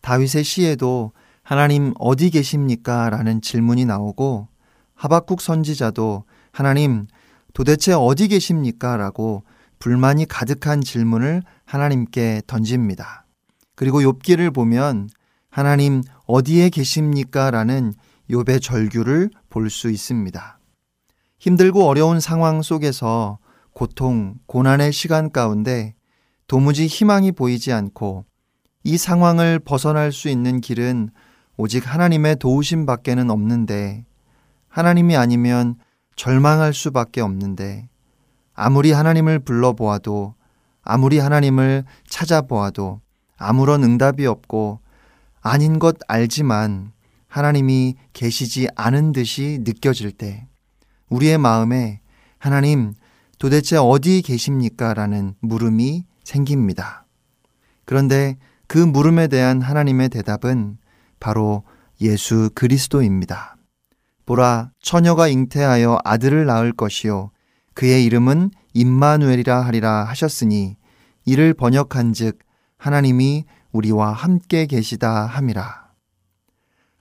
다윗의 0.00 0.44
시에도 0.44 1.10
하나님 1.42 1.94
어디 1.98 2.30
계십니까? 2.30 3.10
라는 3.10 3.40
질문이 3.42 3.86
나오고 3.86 4.46
하박국 4.94 5.40
선지자도 5.40 6.22
하나님 6.52 7.08
도대체 7.54 7.92
어디 7.92 8.28
계십니까? 8.28 8.96
라고 8.96 9.42
불만이 9.80 10.26
가득한 10.26 10.80
질문을 10.80 11.42
하나님께 11.64 12.42
던집니다. 12.46 13.26
그리고 13.74 14.00
욥기를 14.00 14.54
보면 14.54 15.08
하나님 15.50 16.04
어디에 16.24 16.68
계십니까? 16.68 17.50
라는 17.50 17.94
욥의 18.30 18.62
절규를 18.62 19.30
볼 19.50 19.70
수 19.70 19.90
있습니다. 19.90 20.57
힘들고 21.38 21.86
어려운 21.86 22.20
상황 22.20 22.62
속에서 22.62 23.38
고통, 23.72 24.34
고난의 24.46 24.92
시간 24.92 25.30
가운데 25.30 25.94
도무지 26.48 26.86
희망이 26.86 27.32
보이지 27.32 27.72
않고 27.72 28.24
이 28.82 28.96
상황을 28.96 29.60
벗어날 29.60 30.12
수 30.12 30.28
있는 30.28 30.60
길은 30.60 31.10
오직 31.56 31.92
하나님의 31.92 32.36
도우심 32.36 32.86
밖에는 32.86 33.30
없는데 33.30 34.04
하나님이 34.68 35.16
아니면 35.16 35.76
절망할 36.16 36.74
수밖에 36.74 37.20
없는데 37.20 37.88
아무리 38.54 38.90
하나님을 38.90 39.40
불러보아도 39.40 40.34
아무리 40.82 41.18
하나님을 41.18 41.84
찾아보아도 42.08 43.00
아무런 43.36 43.84
응답이 43.84 44.26
없고 44.26 44.80
아닌 45.40 45.78
것 45.78 45.96
알지만 46.08 46.92
하나님이 47.28 47.94
계시지 48.12 48.68
않은 48.74 49.12
듯이 49.12 49.58
느껴질 49.62 50.12
때 50.12 50.48
우리의 51.08 51.38
마음에 51.38 52.00
하나님 52.38 52.94
도대체 53.38 53.76
어디 53.76 54.22
계십니까? 54.22 54.94
라는 54.94 55.34
물음이 55.40 56.04
생깁니다. 56.24 57.06
그런데 57.84 58.36
그 58.66 58.78
물음에 58.78 59.28
대한 59.28 59.62
하나님의 59.62 60.10
대답은 60.10 60.78
바로 61.20 61.64
예수 62.00 62.50
그리스도입니다. 62.54 63.56
보라, 64.26 64.70
처녀가 64.82 65.28
잉태하여 65.28 66.00
아들을 66.04 66.44
낳을 66.44 66.72
것이요. 66.72 67.30
그의 67.74 68.04
이름은 68.04 68.50
임마누엘이라 68.74 69.62
하리라 69.62 70.04
하셨으니 70.04 70.76
이를 71.24 71.54
번역한 71.54 72.12
즉 72.12 72.38
하나님이 72.76 73.44
우리와 73.72 74.12
함께 74.12 74.66
계시다 74.66 75.26
함이라. 75.26 75.88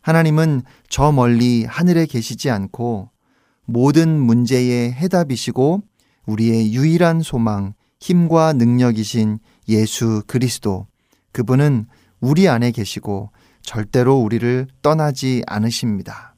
하나님은 0.01 0.61
저 0.89 1.11
멀리 1.11 1.65
하늘에 1.65 2.05
계시지 2.05 2.49
않고 2.49 3.09
모든 3.67 4.19
문제의 4.19 4.93
해답이시고 4.93 5.83
우리의 6.25 6.73
유일한 6.73 7.21
소망, 7.21 7.73
힘과 7.99 8.53
능력이신 8.53 9.39
예수 9.69 10.23
그리스도. 10.25 10.87
그분은 11.33 11.85
우리 12.21 12.47
안에 12.47 12.71
계시고 12.71 13.31
절대로 13.61 14.17
우리를 14.17 14.67
떠나지 14.81 15.43
않으십니다. 15.45 16.35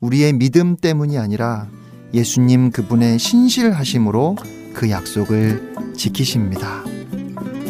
우리의 0.00 0.32
믿음 0.32 0.76
때문이 0.76 1.16
아니라 1.16 1.68
예수님 2.12 2.70
그분의 2.70 3.18
신실하심으로 3.18 4.36
그 4.74 4.90
약속을 4.90 5.94
지키십니다. 5.96 6.84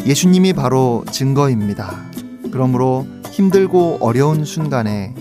예수님이 0.05 0.53
바로 0.53 1.05
증거입니다. 1.11 2.09
그러므로 2.51 3.05
힘들고 3.31 3.99
어려운 4.01 4.45
순간에 4.45 5.13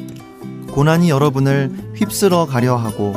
고난이 0.71 1.11
여러분을 1.11 1.93
휩쓸어 1.97 2.47
가려 2.47 2.77
하고 2.77 3.14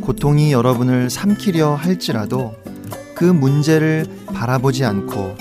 고통이 0.00 0.52
여러분을 0.52 1.10
삼키려 1.10 1.74
할지라도 1.74 2.54
그 3.14 3.24
문제를 3.24 4.06
바라보지 4.32 4.84
않고 4.84 5.36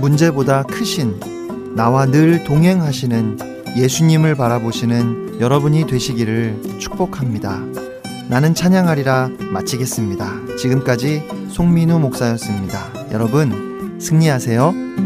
문제보다 0.00 0.62
크신 0.64 1.74
나와 1.74 2.06
늘 2.06 2.44
동행하시는 2.44 3.38
예수님을 3.76 4.34
바라보시는 4.34 5.40
여러분이 5.40 5.86
되시기를 5.86 6.78
축복합니다. 6.78 7.60
나는 8.28 8.54
찬양하리라 8.54 9.30
마치겠습니다. 9.52 10.56
지금까지 10.58 11.22
송민우 11.50 11.98
목사였습니다. 12.00 12.92
여러분, 13.12 13.98
승리하세요. 14.00 15.05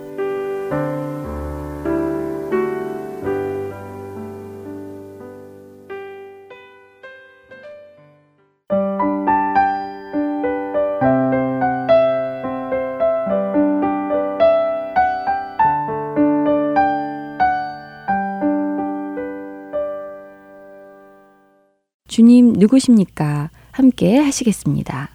주님 22.11 22.51
누구십니까? 22.57 23.49
함께 23.71 24.17
하시겠습니다. 24.17 25.11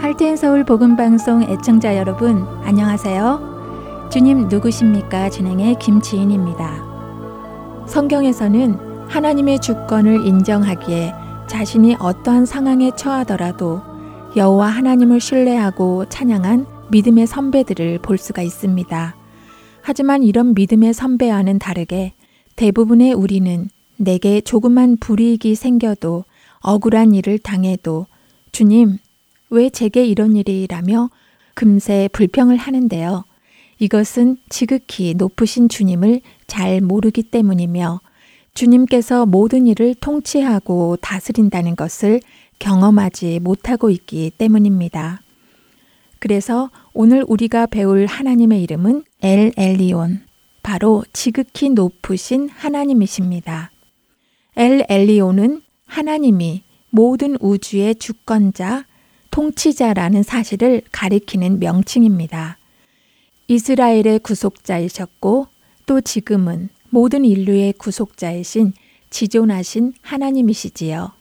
할텐 0.00 0.36
서울 0.36 0.64
복음 0.64 0.96
방송 0.96 1.44
애청자 1.44 1.96
여러분, 1.96 2.44
안녕하세요. 2.64 4.08
주님 4.10 4.48
누구십니까? 4.48 5.30
진행의 5.30 5.78
김지인입니다. 5.78 7.86
성경에서는 7.86 9.06
하나님의 9.06 9.60
주권을 9.60 10.26
인정하기에 10.26 11.12
자신이 11.46 11.94
어떠한 12.00 12.44
상황에 12.44 12.90
처하더라도 12.96 13.82
여호와 14.34 14.66
하나님을 14.66 15.20
신뢰하고 15.20 16.06
찬양한 16.06 16.66
믿음의 16.90 17.28
선배들을 17.28 18.00
볼 18.00 18.18
수가 18.18 18.42
있습니다. 18.42 19.19
하지만 19.82 20.22
이런 20.22 20.54
믿음의 20.54 20.94
선배와는 20.94 21.58
다르게 21.58 22.12
대부분의 22.56 23.12
우리는 23.12 23.68
내게 23.96 24.40
조그만 24.40 24.96
불이익이 24.96 25.54
생겨도 25.54 26.24
억울한 26.60 27.14
일을 27.14 27.38
당해도 27.38 28.06
주님, 28.52 28.98
왜 29.50 29.70
제게 29.70 30.04
이런 30.04 30.36
일이 30.36 30.66
라며 30.68 31.10
금세 31.54 32.08
불평을 32.12 32.56
하는데요. 32.56 33.24
이것은 33.78 34.36
지극히 34.48 35.14
높으신 35.14 35.68
주님을 35.68 36.20
잘 36.46 36.80
모르기 36.80 37.22
때문이며 37.22 38.00
주님께서 38.54 39.26
모든 39.26 39.66
일을 39.66 39.94
통치하고 39.94 40.98
다스린다는 41.00 41.76
것을 41.76 42.20
경험하지 42.58 43.40
못하고 43.40 43.88
있기 43.90 44.32
때문입니다. 44.36 45.22
그래서 46.20 46.70
오늘 46.92 47.24
우리가 47.26 47.66
배울 47.66 48.04
하나님의 48.06 48.62
이름은 48.62 49.04
엘 49.22 49.52
엘리온, 49.56 50.20
바로 50.62 51.02
지극히 51.14 51.70
높으신 51.70 52.50
하나님이십니다. 52.50 53.70
엘 54.56 54.84
엘리온은 54.88 55.62
하나님이 55.86 56.62
모든 56.90 57.36
우주의 57.40 57.94
주권자, 57.94 58.84
통치자라는 59.30 60.22
사실을 60.22 60.82
가리키는 60.92 61.58
명칭입니다. 61.58 62.58
이스라엘의 63.48 64.18
구속자이셨고 64.22 65.46
또 65.86 66.00
지금은 66.02 66.68
모든 66.90 67.24
인류의 67.24 67.72
구속자이신 67.74 68.74
지존하신 69.08 69.94
하나님이시지요. 70.02 71.12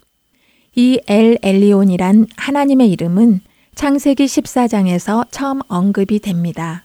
이 0.75 0.99
엘 1.07 1.37
엘리온이란 1.41 2.27
하나님의 2.35 2.91
이름은 2.91 3.41
창세기 3.79 4.25
14장에서 4.25 5.25
처음 5.31 5.61
언급이 5.69 6.19
됩니다. 6.19 6.83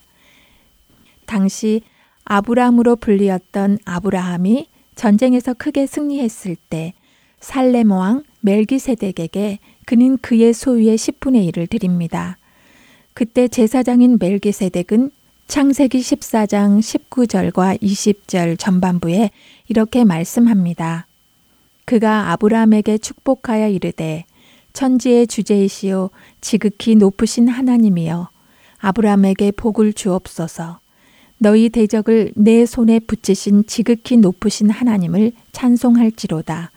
당시 1.27 1.83
아브라함으로 2.25 2.95
불리었던 2.95 3.79
아브라함이 3.85 4.69
전쟁에서 4.95 5.55
크게 5.55 5.87
승리했을 5.87 6.55
때 6.71 6.93
살렘 7.41 7.91
왕 7.91 8.23
멜기세덱에게 8.43 9.59
그는 9.87 10.19
그의 10.19 10.53
소유의 10.53 10.97
10분의 10.97 11.51
1을 11.51 11.69
드립니다. 11.69 12.39
그때 13.13 13.49
제사장인 13.49 14.19
멜기세덱은 14.21 15.11
창세기 15.49 15.99
14장 15.99 16.79
19절과 16.79 17.83
20절 17.83 18.57
전반부에 18.57 19.31
이렇게 19.67 20.05
말씀합니다. 20.05 21.09
그가 21.87 22.31
아브라함에게 22.31 22.99
축복하여 22.99 23.69
이르되 23.71 24.27
천지의 24.75 25.27
주제이시오 25.29 26.11
지극히 26.41 26.97
높으신 26.97 27.49
하나님이여 27.49 28.29
아브라함에게 28.79 29.53
복을 29.53 29.95
주옵소서 29.95 30.81
너희 31.39 31.69
대적을 31.69 32.33
내 32.37 32.67
손에 32.67 32.99
붙이신 32.99 33.67
지극히 33.67 34.17
높으신 34.17 34.71
하나님을 34.71 35.33
찬송할지로다. 35.53 36.71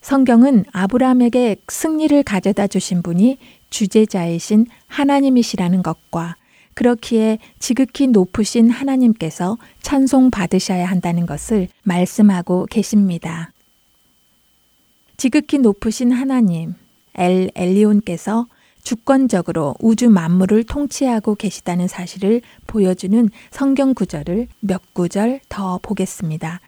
성경은 0.00 0.64
아브라함에게 0.72 1.56
승리를 1.68 2.22
가져다 2.22 2.66
주신 2.66 3.02
분이 3.02 3.38
주제자이신 3.70 4.66
하나님이시라는 4.86 5.82
것과 5.82 6.36
그렇기에 6.74 7.38
지극히 7.58 8.06
높으신 8.06 8.70
하나님께서 8.70 9.58
찬송 9.82 10.30
받으셔야 10.30 10.86
한다는 10.86 11.26
것을 11.26 11.68
말씀하고 11.82 12.66
계십니다. 12.70 13.52
지극히 15.16 15.58
높으신 15.58 16.12
하나님, 16.12 16.74
엘 17.18 17.50
엘리온께서 17.54 18.46
주권적으로 18.82 19.74
우주 19.80 20.08
만물을 20.08 20.64
통치하고 20.64 21.34
계시다는 21.34 21.88
사실을 21.88 22.40
보여주는 22.66 23.28
성경 23.50 23.92
구절을 23.92 24.46
몇 24.60 24.94
구절 24.94 25.40
더 25.48 25.78
보겠습니다. 25.82 26.60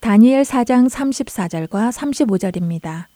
다니엘 0.00 0.42
4장 0.42 0.90
34절과 0.90 1.92
35절입니다. 1.92 3.06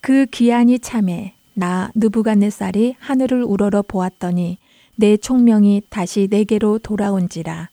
그 0.00 0.26
기한이 0.26 0.80
참해 0.80 1.34
나 1.54 1.90
느부갓네살이 1.94 2.96
하늘을 2.98 3.42
우러러 3.42 3.82
보았더니 3.82 4.58
내 4.96 5.16
총명이 5.16 5.82
다시 5.88 6.28
내게로 6.30 6.80
돌아온지라 6.80 7.70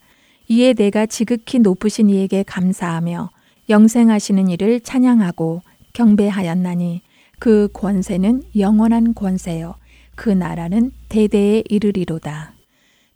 이에 0.48 0.74
내가 0.74 1.08
지극히 1.08 1.60
높으신 1.60 2.10
이에게 2.10 2.44
감사하며 2.44 3.32
영생하시는 3.68 4.48
이를 4.50 4.80
찬양하고 4.80 5.62
경배하였나니 5.94 7.02
그 7.40 7.68
권세는 7.74 8.44
영원한 8.58 9.14
권세요 9.14 9.76
그 10.16 10.30
나라는 10.30 10.92
대대에 11.10 11.64
이르리로다. 11.68 12.54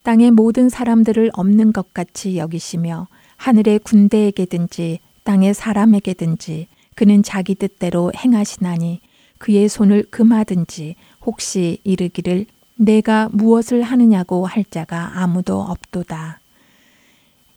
땅의 0.03 0.31
모든 0.31 0.69
사람들을 0.69 1.31
없는 1.33 1.73
것 1.73 1.93
같이 1.93 2.37
여기시며 2.37 3.07
하늘의 3.37 3.79
군대에게든지 3.79 4.99
땅의 5.23 5.53
사람에게든지 5.53 6.67
그는 6.95 7.23
자기 7.23 7.55
뜻대로 7.55 8.11
행하시나니 8.15 9.01
그의 9.37 9.69
손을 9.69 10.05
금하든지 10.09 10.95
혹시 11.25 11.79
이르기를 11.83 12.45
내가 12.75 13.29
무엇을 13.31 13.83
하느냐고 13.83 14.45
할 14.45 14.63
자가 14.63 15.21
아무도 15.21 15.61
없도다. 15.61 16.39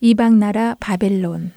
이방 0.01 0.39
나라 0.39 0.77
바벨론 0.81 1.53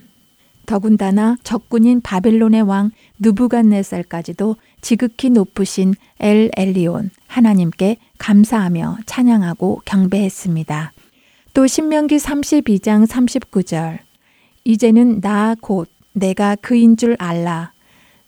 더군다나 0.65 1.37
적군인 1.43 2.01
바벨론의 2.01 2.61
왕 2.63 2.91
느부갓네살까지도 3.19 4.55
지극히 4.85 5.31
높으신 5.31 5.95
엘 6.19 6.51
엘리온 6.55 7.09
하나님께 7.25 7.97
감사하며 8.19 8.99
찬양하고 9.07 9.81
경배했습니다. 9.83 10.93
또 11.55 11.65
신명기 11.65 12.17
32장 12.17 13.07
39절 13.07 13.97
이제는 14.63 15.21
나 15.21 15.55
곧 15.59 15.89
내가 16.13 16.55
그인 16.55 16.97
줄 16.97 17.15
알라 17.17 17.71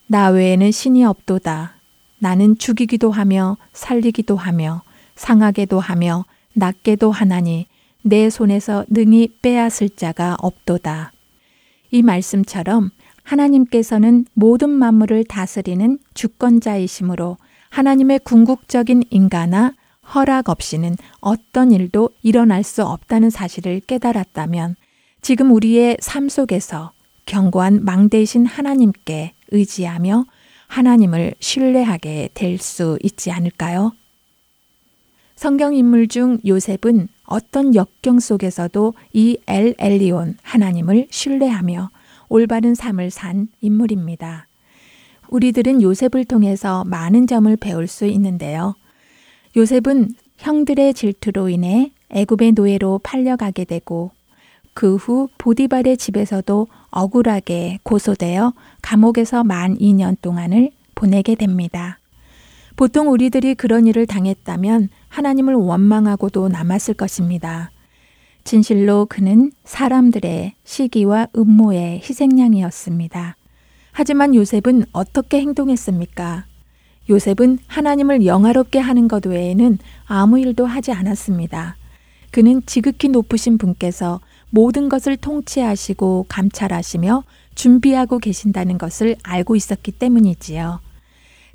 나 0.08 0.30
외에는 0.30 0.72
신이 0.72 1.05
없도다 1.05 1.76
나는 2.18 2.58
죽이기도 2.58 3.12
하며 3.12 3.58
살리기도 3.74 4.36
하며 4.36 4.82
상하게도 5.16 5.80
하며 5.80 6.26
낫게도 6.53 7.12
하나니 7.12 7.68
내 8.01 8.32
손에서 8.32 8.84
능히 8.89 9.30
빼앗을 9.43 9.89
자가 9.89 10.36
없도다. 10.39 11.12
이 11.91 12.01
말씀처럼 12.01 12.89
하나님께서는 13.28 14.26
모든 14.34 14.70
만물을 14.70 15.26
다스리는 15.26 16.00
주권자이시므로 16.14 17.38
하나님의 17.70 18.20
궁극적인 18.24 19.04
인가나 19.10 19.74
허락 20.16 20.48
없이는 20.50 20.96
어떤 21.20 21.72
일도 21.72 22.10
일어날 22.24 22.64
수 22.64 22.86
없다는 22.86 23.30
사실을 23.30 23.82
깨달았다면 23.82 24.76
지금 25.22 25.52
우리의 25.52 25.98
삶 26.00 26.30
속에서 26.30 26.92
견고한 27.26 27.84
망대이신 27.84 28.46
하나님께 28.46 29.34
의지하며 29.52 30.26
하나님을 30.68 31.34
신뢰하게 31.40 32.30
될 32.34 32.58
수 32.60 32.98
있지 33.04 33.32
않을까요? 33.32 33.92
성경 35.36 35.76
인물 35.76 36.08
중 36.08 36.40
요셉은 36.46 37.10
어떤 37.26 37.76
역경 37.76 38.20
속에서도 38.20 38.94
이 39.14 39.38
엘 39.48 39.76
엘리온 39.78 40.38
하나님을 40.42 41.08
신뢰하며 41.10 41.90
올바른 42.30 42.76
삶을 42.76 43.10
산 43.10 43.48
인물입니다. 43.62 44.48
우리들은 45.30 45.82
요셉을 45.82 46.26
통해서 46.26 46.84
많은 46.86 47.28
점을 47.28 47.56
배울 47.58 47.88
수 47.88 48.06
있는데요. 48.06 48.76
요셉은 49.56 50.10
형들의 50.38 50.94
질투로 50.94 51.50
인해 51.50 51.92
애굽의 52.10 52.54
노예로 52.54 53.00
팔려가게 53.04 53.66
되고 53.66 54.12
그 54.78 54.96
후 54.96 55.28
보디발의 55.40 55.98
집에서도 55.98 56.68
억울하게 56.92 57.80
고소되어 57.82 58.54
감옥에서 58.84 59.44
만 59.44 59.76
2년 59.80 60.16
동안을 60.22 60.70
보내게 60.94 61.34
됩니다. 61.34 61.98
보통 62.76 63.10
우리들이 63.10 63.56
그런 63.56 63.88
일을 63.88 64.06
당했다면 64.06 64.90
하나님을 65.10 65.56
원망하고도 65.56 66.50
남았을 66.50 66.94
것입니다. 66.94 67.72
진실로 68.48 69.06
그는 69.10 69.52
사람들의 69.66 70.54
시기와 70.64 71.28
음모의 71.36 72.00
희생양이었습니다. 72.00 73.36
하지만 73.91 74.34
요셉은 74.34 74.86
어떻게 74.93 75.41
행동했습니까? 75.41 76.45
요셉은 77.10 77.60
하나님을 77.68 78.26
영화롭게 78.26 78.80
하는 78.80 79.10
것 79.10 79.26
외에는 79.26 79.80
아무 80.06 80.39
일도 80.39 80.66
하지 80.66 80.93
않았습니다. 80.93 81.76
그는 82.32 82.62
지극히 82.66 83.10
높으신 83.10 83.58
분께서 83.58 84.22
모든 84.50 84.88
것을 84.88 85.18
통치하시고 85.18 86.28
감찰하시며 86.30 87.24
준비하고 87.54 88.20
계신다는 88.20 88.78
것을 88.78 89.18
알고 89.24 89.58
있었기 89.58 89.91
때문이지요. 89.91 90.80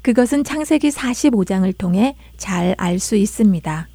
그것은 0.02 0.44
창세기 0.44 0.90
45장을 0.90 1.78
통해 1.78 2.16
잘 2.36 2.74
알 2.76 2.98
수 2.98 3.16
있습니다. 3.16 3.88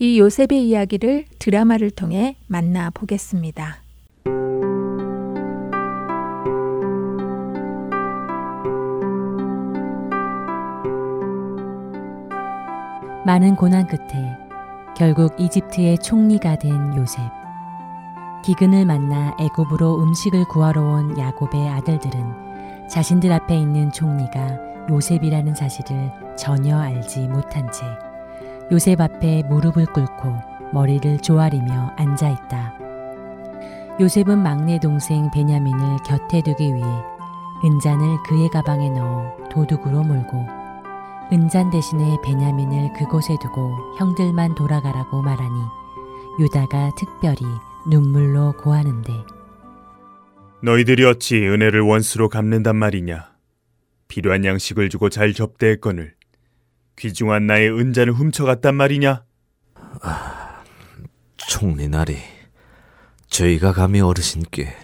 이 0.00 0.20
요셉의 0.20 0.68
이야기를 0.68 1.24
드라마를 1.40 1.90
통해 1.90 2.36
만나 2.46 2.88
보겠습니다. 2.90 3.78
많은 13.26 13.56
고난 13.56 13.88
끝에 13.88 14.38
결국 14.96 15.34
이집트의 15.38 15.98
총리가 15.98 16.56
된 16.56 16.96
요셉. 16.96 17.20
기근을 18.44 18.86
만나 18.86 19.36
애굽으로 19.40 20.00
음식을 20.00 20.44
구하러 20.44 20.80
온 20.80 21.18
야곱의 21.18 21.68
아들들은 21.68 22.88
자신들 22.88 23.32
앞에 23.32 23.58
있는 23.58 23.90
총리가 23.90 24.88
요셉이라는 24.90 25.56
사실을 25.56 26.12
전혀 26.36 26.78
알지 26.78 27.26
못한 27.26 27.70
채 27.72 27.84
요셉 28.70 29.00
앞에 29.00 29.44
무릎을 29.48 29.86
꿇고 29.86 30.36
머리를 30.72 31.18
조아리며 31.18 31.94
앉아 31.96 32.28
있다. 32.28 32.78
요셉은 34.00 34.38
막내 34.38 34.78
동생 34.78 35.30
베냐민을 35.30 35.96
곁에 36.06 36.42
두기 36.42 36.74
위해 36.74 36.86
은잔을 37.64 38.22
그의 38.24 38.48
가방에 38.50 38.90
넣어 38.90 39.36
도둑으로 39.50 40.04
몰고 40.04 40.46
은잔 41.32 41.70
대신에 41.70 42.16
베냐민을 42.22 42.92
그곳에 42.92 43.34
두고 43.40 43.74
형들만 43.98 44.54
돌아가라고 44.54 45.22
말하니 45.22 45.60
유다가 46.38 46.90
특별히 46.96 47.38
눈물로 47.88 48.52
고하는데 48.52 49.12
너희들이 50.62 51.04
어찌 51.04 51.36
은혜를 51.46 51.80
원수로 51.80 52.28
갚는단 52.28 52.76
말이냐? 52.76 53.30
필요한 54.08 54.44
양식을 54.44 54.90
주고 54.90 55.08
잘 55.08 55.32
접대했거늘 55.32 56.17
귀중한 56.98 57.46
나의 57.46 57.70
은잔을 57.70 58.12
훔쳐갔단 58.12 58.74
말이냐? 58.74 59.24
아, 60.02 60.64
총리 61.36 61.88
나리, 61.88 62.16
저희가 63.28 63.72
감히 63.72 64.00
어르신께 64.00 64.74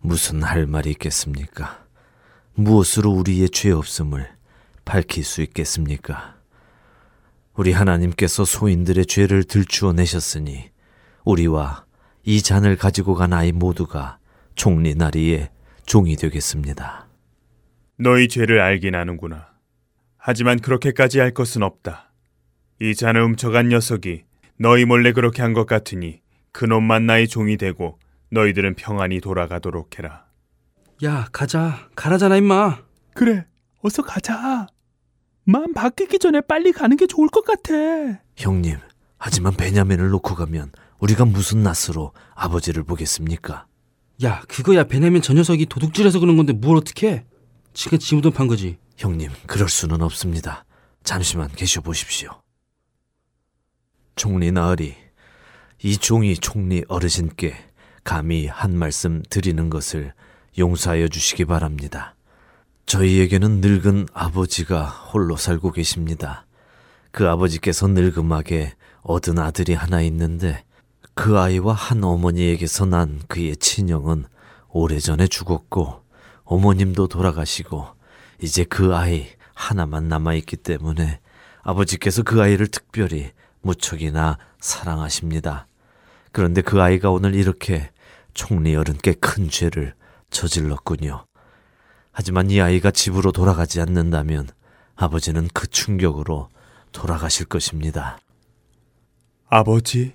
무슨 0.00 0.42
할 0.42 0.66
말이 0.66 0.90
있겠습니까? 0.90 1.84
무엇으로 2.54 3.10
우리의 3.10 3.50
죄 3.50 3.70
없음을 3.70 4.26
밝힐 4.84 5.22
수 5.22 5.42
있겠습니까? 5.42 6.36
우리 7.54 7.72
하나님께서 7.72 8.46
소인들의 8.46 9.04
죄를 9.04 9.44
들추어 9.44 9.92
내셨으니 9.92 10.70
우리와 11.24 11.84
이 12.24 12.40
잔을 12.40 12.76
가지고 12.76 13.14
간 13.14 13.34
아이 13.34 13.52
모두가 13.52 14.18
총리 14.54 14.94
나리의 14.94 15.50
종이 15.84 16.16
되겠습니다. 16.16 17.06
너희 17.98 18.28
죄를 18.28 18.60
알긴 18.60 18.94
아는구나. 18.94 19.49
하지만 20.20 20.58
그렇게까지 20.60 21.18
할 21.18 21.32
것은 21.32 21.62
없다. 21.62 22.12
이 22.80 22.94
잔을 22.94 23.24
훔쳐간 23.24 23.68
녀석이 23.68 24.24
너희 24.58 24.84
몰래 24.84 25.12
그렇게 25.12 25.42
한 25.42 25.54
것 25.54 25.66
같으니 25.66 26.20
그놈만 26.52 27.06
나의 27.06 27.28
종이 27.28 27.56
되고 27.56 27.98
너희들은 28.30 28.74
평안히 28.74 29.20
돌아가도록 29.20 29.98
해라. 29.98 30.26
야, 31.02 31.26
가자. 31.32 31.88
가라잖아, 31.96 32.36
임마. 32.36 32.78
그래, 33.14 33.46
어서 33.82 34.02
가자. 34.02 34.66
마음 35.44 35.72
바뀌기 35.72 36.18
전에 36.18 36.40
빨리 36.42 36.72
가는 36.72 36.96
게 36.96 37.06
좋을 37.06 37.28
것 37.28 37.44
같아. 37.44 37.72
형님, 38.36 38.76
하지만 39.18 39.54
베냐민을 39.56 40.10
놓고 40.10 40.34
가면 40.34 40.72
우리가 40.98 41.24
무슨 41.24 41.62
낯으로 41.62 42.12
아버지를 42.34 42.84
보겠습니까? 42.84 43.66
야, 44.22 44.42
그거야 44.48 44.84
베냐민 44.84 45.22
저 45.22 45.32
녀석이 45.32 45.66
도둑질해서 45.66 46.20
그런 46.20 46.36
건데 46.36 46.52
뭘 46.52 46.76
어떻게? 46.76 47.24
지가 47.72 47.96
지무돈 47.96 48.32
판 48.32 48.46
거지. 48.46 48.76
형님, 49.00 49.30
그럴 49.46 49.70
수는 49.70 50.02
없습니다. 50.02 50.66
잠시만 51.04 51.48
계셔 51.56 51.80
보십시오. 51.80 52.42
총리 54.14 54.52
나으리, 54.52 54.94
이 55.82 55.96
종이 55.96 56.36
총리 56.36 56.84
어르신께 56.86 57.56
감히 58.04 58.46
한 58.46 58.76
말씀 58.76 59.22
드리는 59.30 59.70
것을 59.70 60.12
용서하여 60.58 61.08
주시기 61.08 61.46
바랍니다. 61.46 62.14
저희에게는 62.84 63.62
늙은 63.62 64.08
아버지가 64.12 64.84
홀로 64.84 65.34
살고 65.34 65.72
계십니다. 65.72 66.44
그 67.10 67.26
아버지께서 67.26 67.86
늙음하게 67.86 68.74
얻은 69.00 69.38
아들이 69.38 69.72
하나 69.72 70.02
있는데 70.02 70.62
그 71.14 71.38
아이와 71.38 71.72
한 71.72 72.04
어머니에게서 72.04 72.84
난 72.84 73.22
그의 73.28 73.56
친형은 73.56 74.26
오래전에 74.68 75.26
죽었고 75.26 76.04
어머님도 76.44 77.08
돌아가시고 77.08 77.98
이제 78.42 78.64
그 78.64 78.94
아이 78.94 79.26
하나만 79.54 80.08
남아있기 80.08 80.56
때문에 80.56 81.20
아버지께서 81.62 82.22
그 82.22 82.40
아이를 82.40 82.68
특별히 82.68 83.30
무척이나 83.60 84.38
사랑하십니다. 84.60 85.66
그런데 86.32 86.62
그 86.62 86.80
아이가 86.80 87.10
오늘 87.10 87.34
이렇게 87.34 87.90
총리 88.32 88.74
어른께 88.74 89.14
큰 89.14 89.50
죄를 89.50 89.94
저질렀군요. 90.30 91.26
하지만 92.12 92.50
이 92.50 92.60
아이가 92.60 92.90
집으로 92.90 93.32
돌아가지 93.32 93.80
않는다면 93.80 94.48
아버지는 94.96 95.48
그 95.52 95.66
충격으로 95.66 96.48
돌아가실 96.92 97.46
것입니다. 97.46 98.18
아버지? 99.48 100.14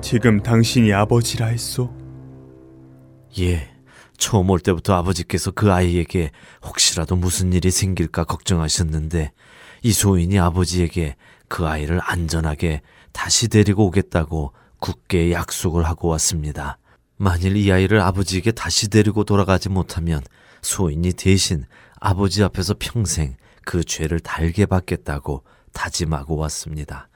지금 0.00 0.42
당신이 0.42 0.92
아버지라 0.92 1.46
했소? 1.46 1.92
예. 3.38 3.73
처음 4.16 4.50
올 4.50 4.60
때부터 4.60 4.94
아버지께서 4.94 5.50
그 5.50 5.72
아이에게 5.72 6.30
혹시라도 6.62 7.16
무슨 7.16 7.52
일이 7.52 7.70
생길까 7.70 8.24
걱정하셨는데 8.24 9.32
이 9.82 9.92
소인이 9.92 10.38
아버지에게 10.38 11.16
그 11.48 11.66
아이를 11.66 12.00
안전하게 12.02 12.82
다시 13.12 13.48
데리고 13.48 13.86
오겠다고 13.86 14.52
굳게 14.80 15.32
약속을 15.32 15.84
하고 15.84 16.08
왔습니다. 16.08 16.78
만일 17.16 17.56
이 17.56 17.70
아이를 17.70 18.00
아버지에게 18.00 18.52
다시 18.52 18.88
데리고 18.88 19.24
돌아가지 19.24 19.68
못하면 19.68 20.20
소인이 20.62 21.12
대신 21.12 21.64
아버지 22.00 22.42
앞에서 22.42 22.74
평생 22.78 23.36
그 23.64 23.84
죄를 23.84 24.20
달게 24.20 24.66
받겠다고 24.66 25.42
다짐하고 25.72 26.36
왔습니다. 26.36 27.08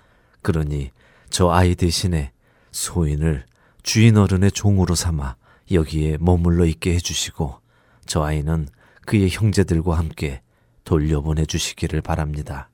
그러니 0.43 0.91
저 1.31 1.51
아이 1.51 1.75
대신에 1.75 2.33
소인을 2.71 3.45
주인 3.83 4.17
어른의 4.17 4.53
종으로 4.53 4.95
삼아 4.95 5.37
여기에 5.71 6.19
머물러 6.21 6.65
있게 6.67 6.95
해주시고 6.95 7.61
저 8.07 8.23
아이는 8.23 8.69
그의 9.07 9.29
형제들과 9.31 9.97
함께 9.99 10.43
돌려보내 10.85 11.47
주시기를 11.47 12.01
바랍니다. 12.01 12.71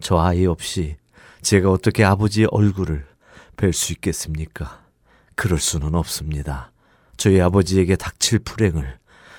저 0.00 0.18
아이 0.18 0.46
없이 0.46 0.96
제가 1.42 1.70
어떻게 1.70 2.04
아버지의 2.04 2.48
얼굴을 2.50 3.06
뵐 3.56 3.72
수 3.72 3.92
있겠습니까? 3.92 4.82
그럴 5.34 5.58
수는 5.58 5.94
없습니다. 5.94 6.72
저희 7.16 7.40
아버지에게 7.40 7.96
닥칠 7.96 8.38
불행을 8.40 8.98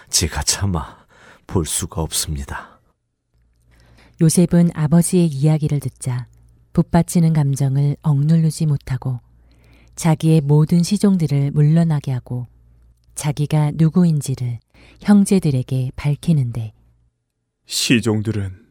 제가 0.09 0.43
참아 0.43 1.05
볼 1.47 1.65
수가 1.65 2.01
없습니다. 2.01 2.79
요셉은 4.21 4.71
아버지의 4.73 5.27
이야기를 5.27 5.79
듣자 5.79 6.27
붙받치는 6.73 7.33
감정을 7.33 7.97
억누르지 8.01 8.65
못하고 8.65 9.19
자기의 9.95 10.41
모든 10.41 10.83
시종들을 10.83 11.51
물러나게 11.51 12.11
하고 12.11 12.47
자기가 13.15 13.71
누구인지를 13.75 14.59
형제들에게 15.01 15.91
밝히는데 15.95 16.73
시종들은 17.65 18.65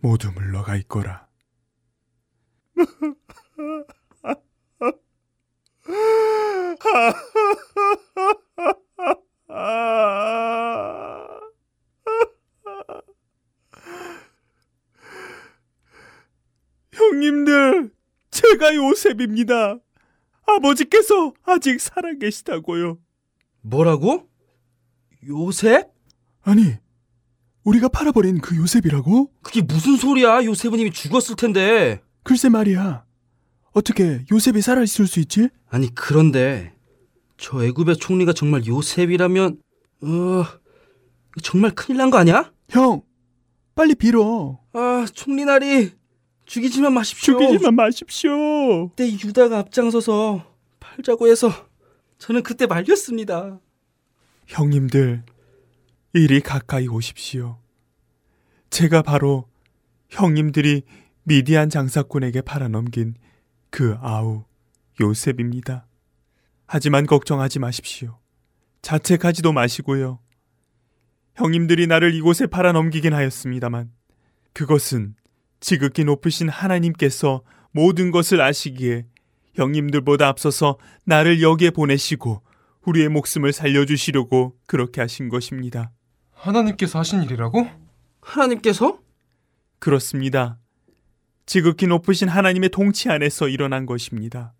모두 0.00 0.30
물러가 0.32 0.76
있거라. 0.76 1.26
형님들, 16.92 17.90
제가 18.30 18.74
요셉입니다. 18.74 19.78
아버지께서 20.46 21.32
아직 21.44 21.80
살아계시다고요. 21.80 22.98
뭐라고? 23.64 24.28
요셉? 25.26 25.88
아니, 26.42 26.74
우리가 27.64 27.88
팔아버린 27.88 28.40
그 28.40 28.56
요셉이라고? 28.56 29.30
그게 29.42 29.62
무슨 29.62 29.96
소리야? 29.96 30.44
요셉은 30.44 30.78
이미 30.78 30.90
죽었을 30.90 31.36
텐데. 31.36 32.02
글쎄 32.22 32.50
말이야. 32.50 33.04
어떻게 33.72 34.24
요셉이 34.30 34.60
살아있을 34.60 35.06
수 35.06 35.18
있지? 35.20 35.48
아니 35.68 35.92
그런데 35.94 36.74
저 37.38 37.64
애굽의 37.64 37.96
총리가 37.96 38.32
정말 38.32 38.64
요셉이라면 38.66 39.58
어 40.02 40.44
정말 41.42 41.72
큰일 41.74 41.98
난 41.98 42.10
거 42.10 42.18
아니야? 42.18 42.52
형, 42.68 43.02
빨리 43.74 43.94
빌어. 43.96 44.60
아 44.74 45.06
총리 45.12 45.44
날이 45.44 45.90
죽이지만 46.46 46.92
마십시오. 46.92 47.36
죽이지만 47.38 47.74
마십시오. 47.74 48.88
그때 48.90 49.10
유다가 49.10 49.58
앞장서서 49.58 50.44
팔자고 50.78 51.26
해서 51.28 51.50
저는 52.24 52.42
그때 52.42 52.64
말렸습니다. 52.64 53.60
형님들, 54.46 55.24
이리 56.14 56.40
가까이 56.40 56.88
오십시오. 56.88 57.58
제가 58.70 59.02
바로 59.02 59.46
형님들이 60.08 60.84
미디안 61.24 61.68
장사꾼에게 61.68 62.40
팔아넘긴 62.40 63.16
그 63.68 63.98
아우 64.00 64.46
요셉입니다. 65.02 65.86
하지만 66.64 67.04
걱정하지 67.04 67.58
마십시오. 67.58 68.18
자책하지도 68.80 69.52
마시고요. 69.52 70.18
형님들이 71.34 71.86
나를 71.86 72.14
이곳에 72.14 72.46
팔아넘기긴 72.46 73.12
하였습니다만 73.12 73.92
그것은 74.54 75.14
지극히 75.60 76.04
높으신 76.04 76.48
하나님께서 76.48 77.42
모든 77.70 78.10
것을 78.10 78.40
아시기에 78.40 79.08
형님들보다 79.54 80.28
앞서서 80.28 80.78
나를 81.04 81.42
여기에 81.42 81.70
보내시고 81.70 82.42
우리의 82.86 83.08
목숨을 83.08 83.52
살려주시려고 83.52 84.56
그렇게 84.66 85.00
하신 85.00 85.28
것입니다. 85.28 85.90
하나님께서 86.32 86.98
하신 86.98 87.22
일이라고? 87.22 87.66
하나님께서? 88.20 88.98
그렇습니다. 89.78 90.58
지극히 91.46 91.86
높으신 91.86 92.28
하나님의 92.28 92.70
통치 92.70 93.08
안에서 93.10 93.48
일어난 93.48 93.86
것입니다. 93.86 94.54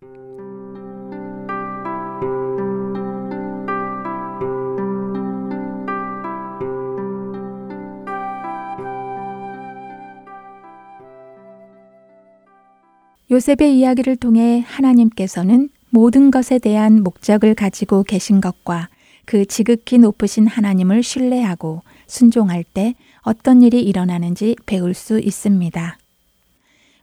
요셉의 13.31 13.77
이야기를 13.77 14.17
통해 14.17 14.63
하나님께서는 14.67 15.69
모든 15.89 16.29
것에 16.29 16.59
대한 16.59 17.01
목적을 17.01 17.55
가지고 17.55 18.03
계신 18.03 18.39
것과 18.39 18.89
그 19.25 19.45
지극히 19.45 19.97
높으신 19.97 20.45
하나님을 20.45 21.01
신뢰하고 21.01 21.81
순종할 22.05 22.63
때 22.63 22.93
어떤 23.21 23.63
일이 23.63 23.81
일어나는지 23.81 24.55
배울 24.67 24.93
수 24.93 25.19
있습니다. 25.19 25.97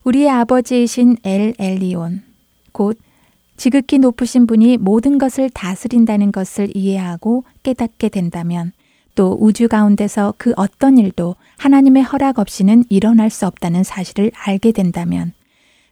우리의 0.04 0.30
아버지이신 0.30 1.16
엘 1.24 1.54
엘리온, 1.58 2.22
곧 2.70 2.98
지극히 3.56 3.98
높으신 3.98 4.46
분이 4.46 4.76
모든 4.76 5.18
것을 5.18 5.50
다스린다는 5.50 6.30
것을 6.30 6.76
이해하고 6.76 7.44
깨닫게 7.64 8.08
된다면 8.08 8.72
또 9.14 9.36
우주 9.40 9.68
가운데서 9.68 10.34
그 10.38 10.52
어떤 10.56 10.98
일도 10.98 11.34
하나님의 11.58 12.04
허락 12.04 12.38
없이는 12.38 12.84
일어날 12.88 13.30
수 13.30 13.46
없다는 13.46 13.82
사실을 13.82 14.30
알게 14.34 14.72
된다면 14.72 15.32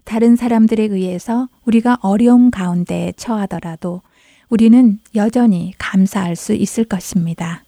다른 0.05 0.37
사람들에 0.37 0.85
의해서 0.85 1.49
우리가 1.65 1.99
어려움 2.03 2.51
가운데 2.51 3.13
처하더라도 3.17 4.03
우리는 4.49 4.99
여전히 5.15 5.73
감사할 5.79 6.37
수 6.37 6.53
있을 6.53 6.85
것입니다. 6.85 7.65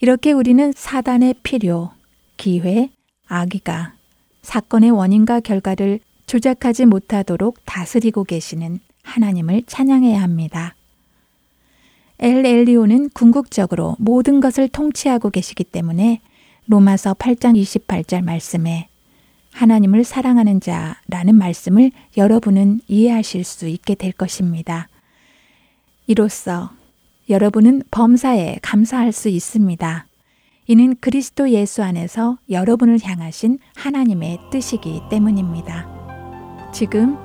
이렇게 0.00 0.32
우리는 0.32 0.72
사단의 0.74 1.34
필요, 1.42 1.90
기회, 2.36 2.90
악의가 3.26 3.94
사건의 4.42 4.90
원인과 4.90 5.40
결과를 5.40 6.00
조작하지 6.26 6.86
못하도록 6.86 7.58
다스리고 7.64 8.24
계시는 8.24 8.78
하나님을 9.02 9.62
찬양해야 9.66 10.22
합니다. 10.22 10.74
엘 12.20 12.44
엘리오는 12.44 13.10
궁극적으로 13.10 13.96
모든 13.98 14.40
것을 14.40 14.68
통치하고 14.68 15.30
계시기 15.30 15.64
때문에 15.64 16.20
로마서 16.66 17.14
8장 17.14 17.60
28절 17.60 18.22
말씀에 18.22 18.88
하나님을 19.58 20.04
사랑하는 20.04 20.60
자라는 20.60 21.34
말씀을 21.34 21.90
여러분은 22.16 22.80
이해하실 22.86 23.42
수 23.42 23.66
있게 23.66 23.96
될 23.96 24.12
것입니다. 24.12 24.88
이로써 26.06 26.70
여러분은 27.28 27.82
범사에 27.90 28.60
감사할 28.62 29.10
수 29.10 29.28
있습니다. 29.28 30.06
이는 30.68 30.94
그리스도 31.00 31.50
예수 31.50 31.82
안에서 31.82 32.38
여러분을 32.48 33.00
향하신 33.02 33.58
하나님의 33.74 34.38
뜻이기 34.52 35.02
때문입니다. 35.10 35.88
지금 36.72 37.16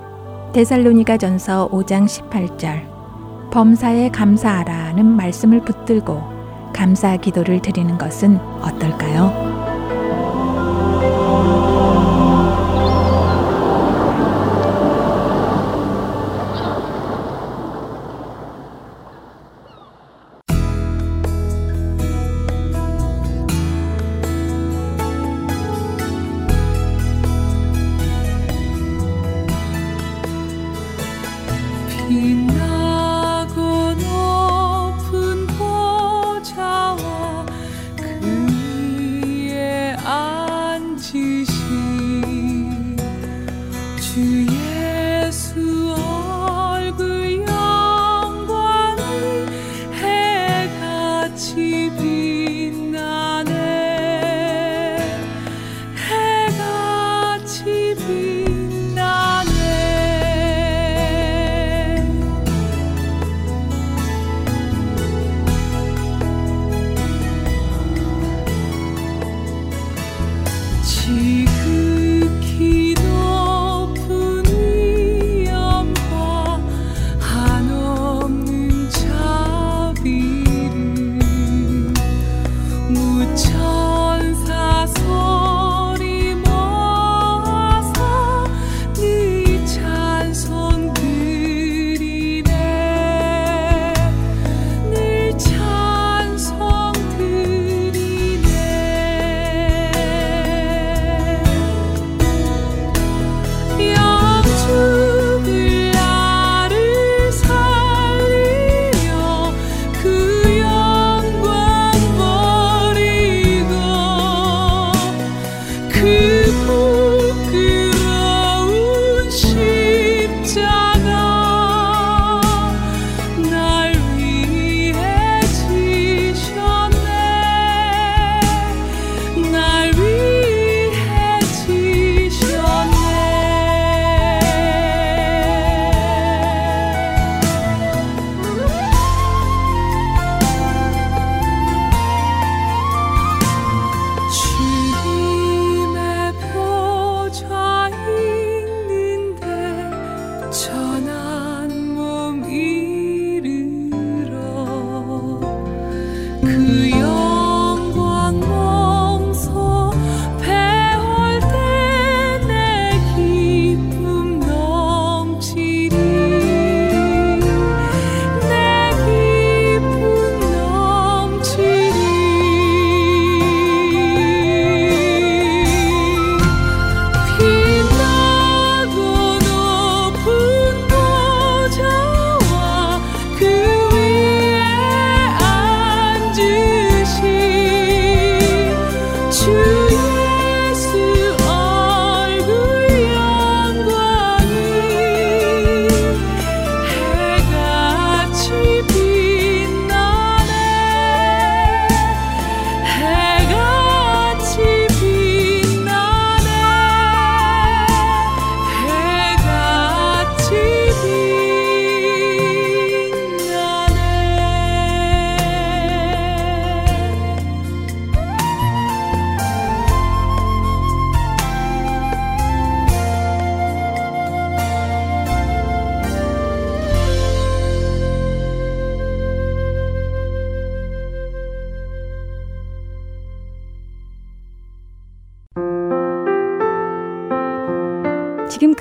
데살로니가 0.52 1.18
전서 1.18 1.68
5장 1.70 2.06
18절 2.06 3.52
범사에 3.52 4.10
감사하라는 4.10 5.06
말씀을 5.06 5.60
붙들고 5.60 6.72
감사 6.74 7.16
기도를 7.16 7.62
드리는 7.62 7.96
것은 7.96 8.38
어떨까요? 8.60 9.63
주예 44.14 44.53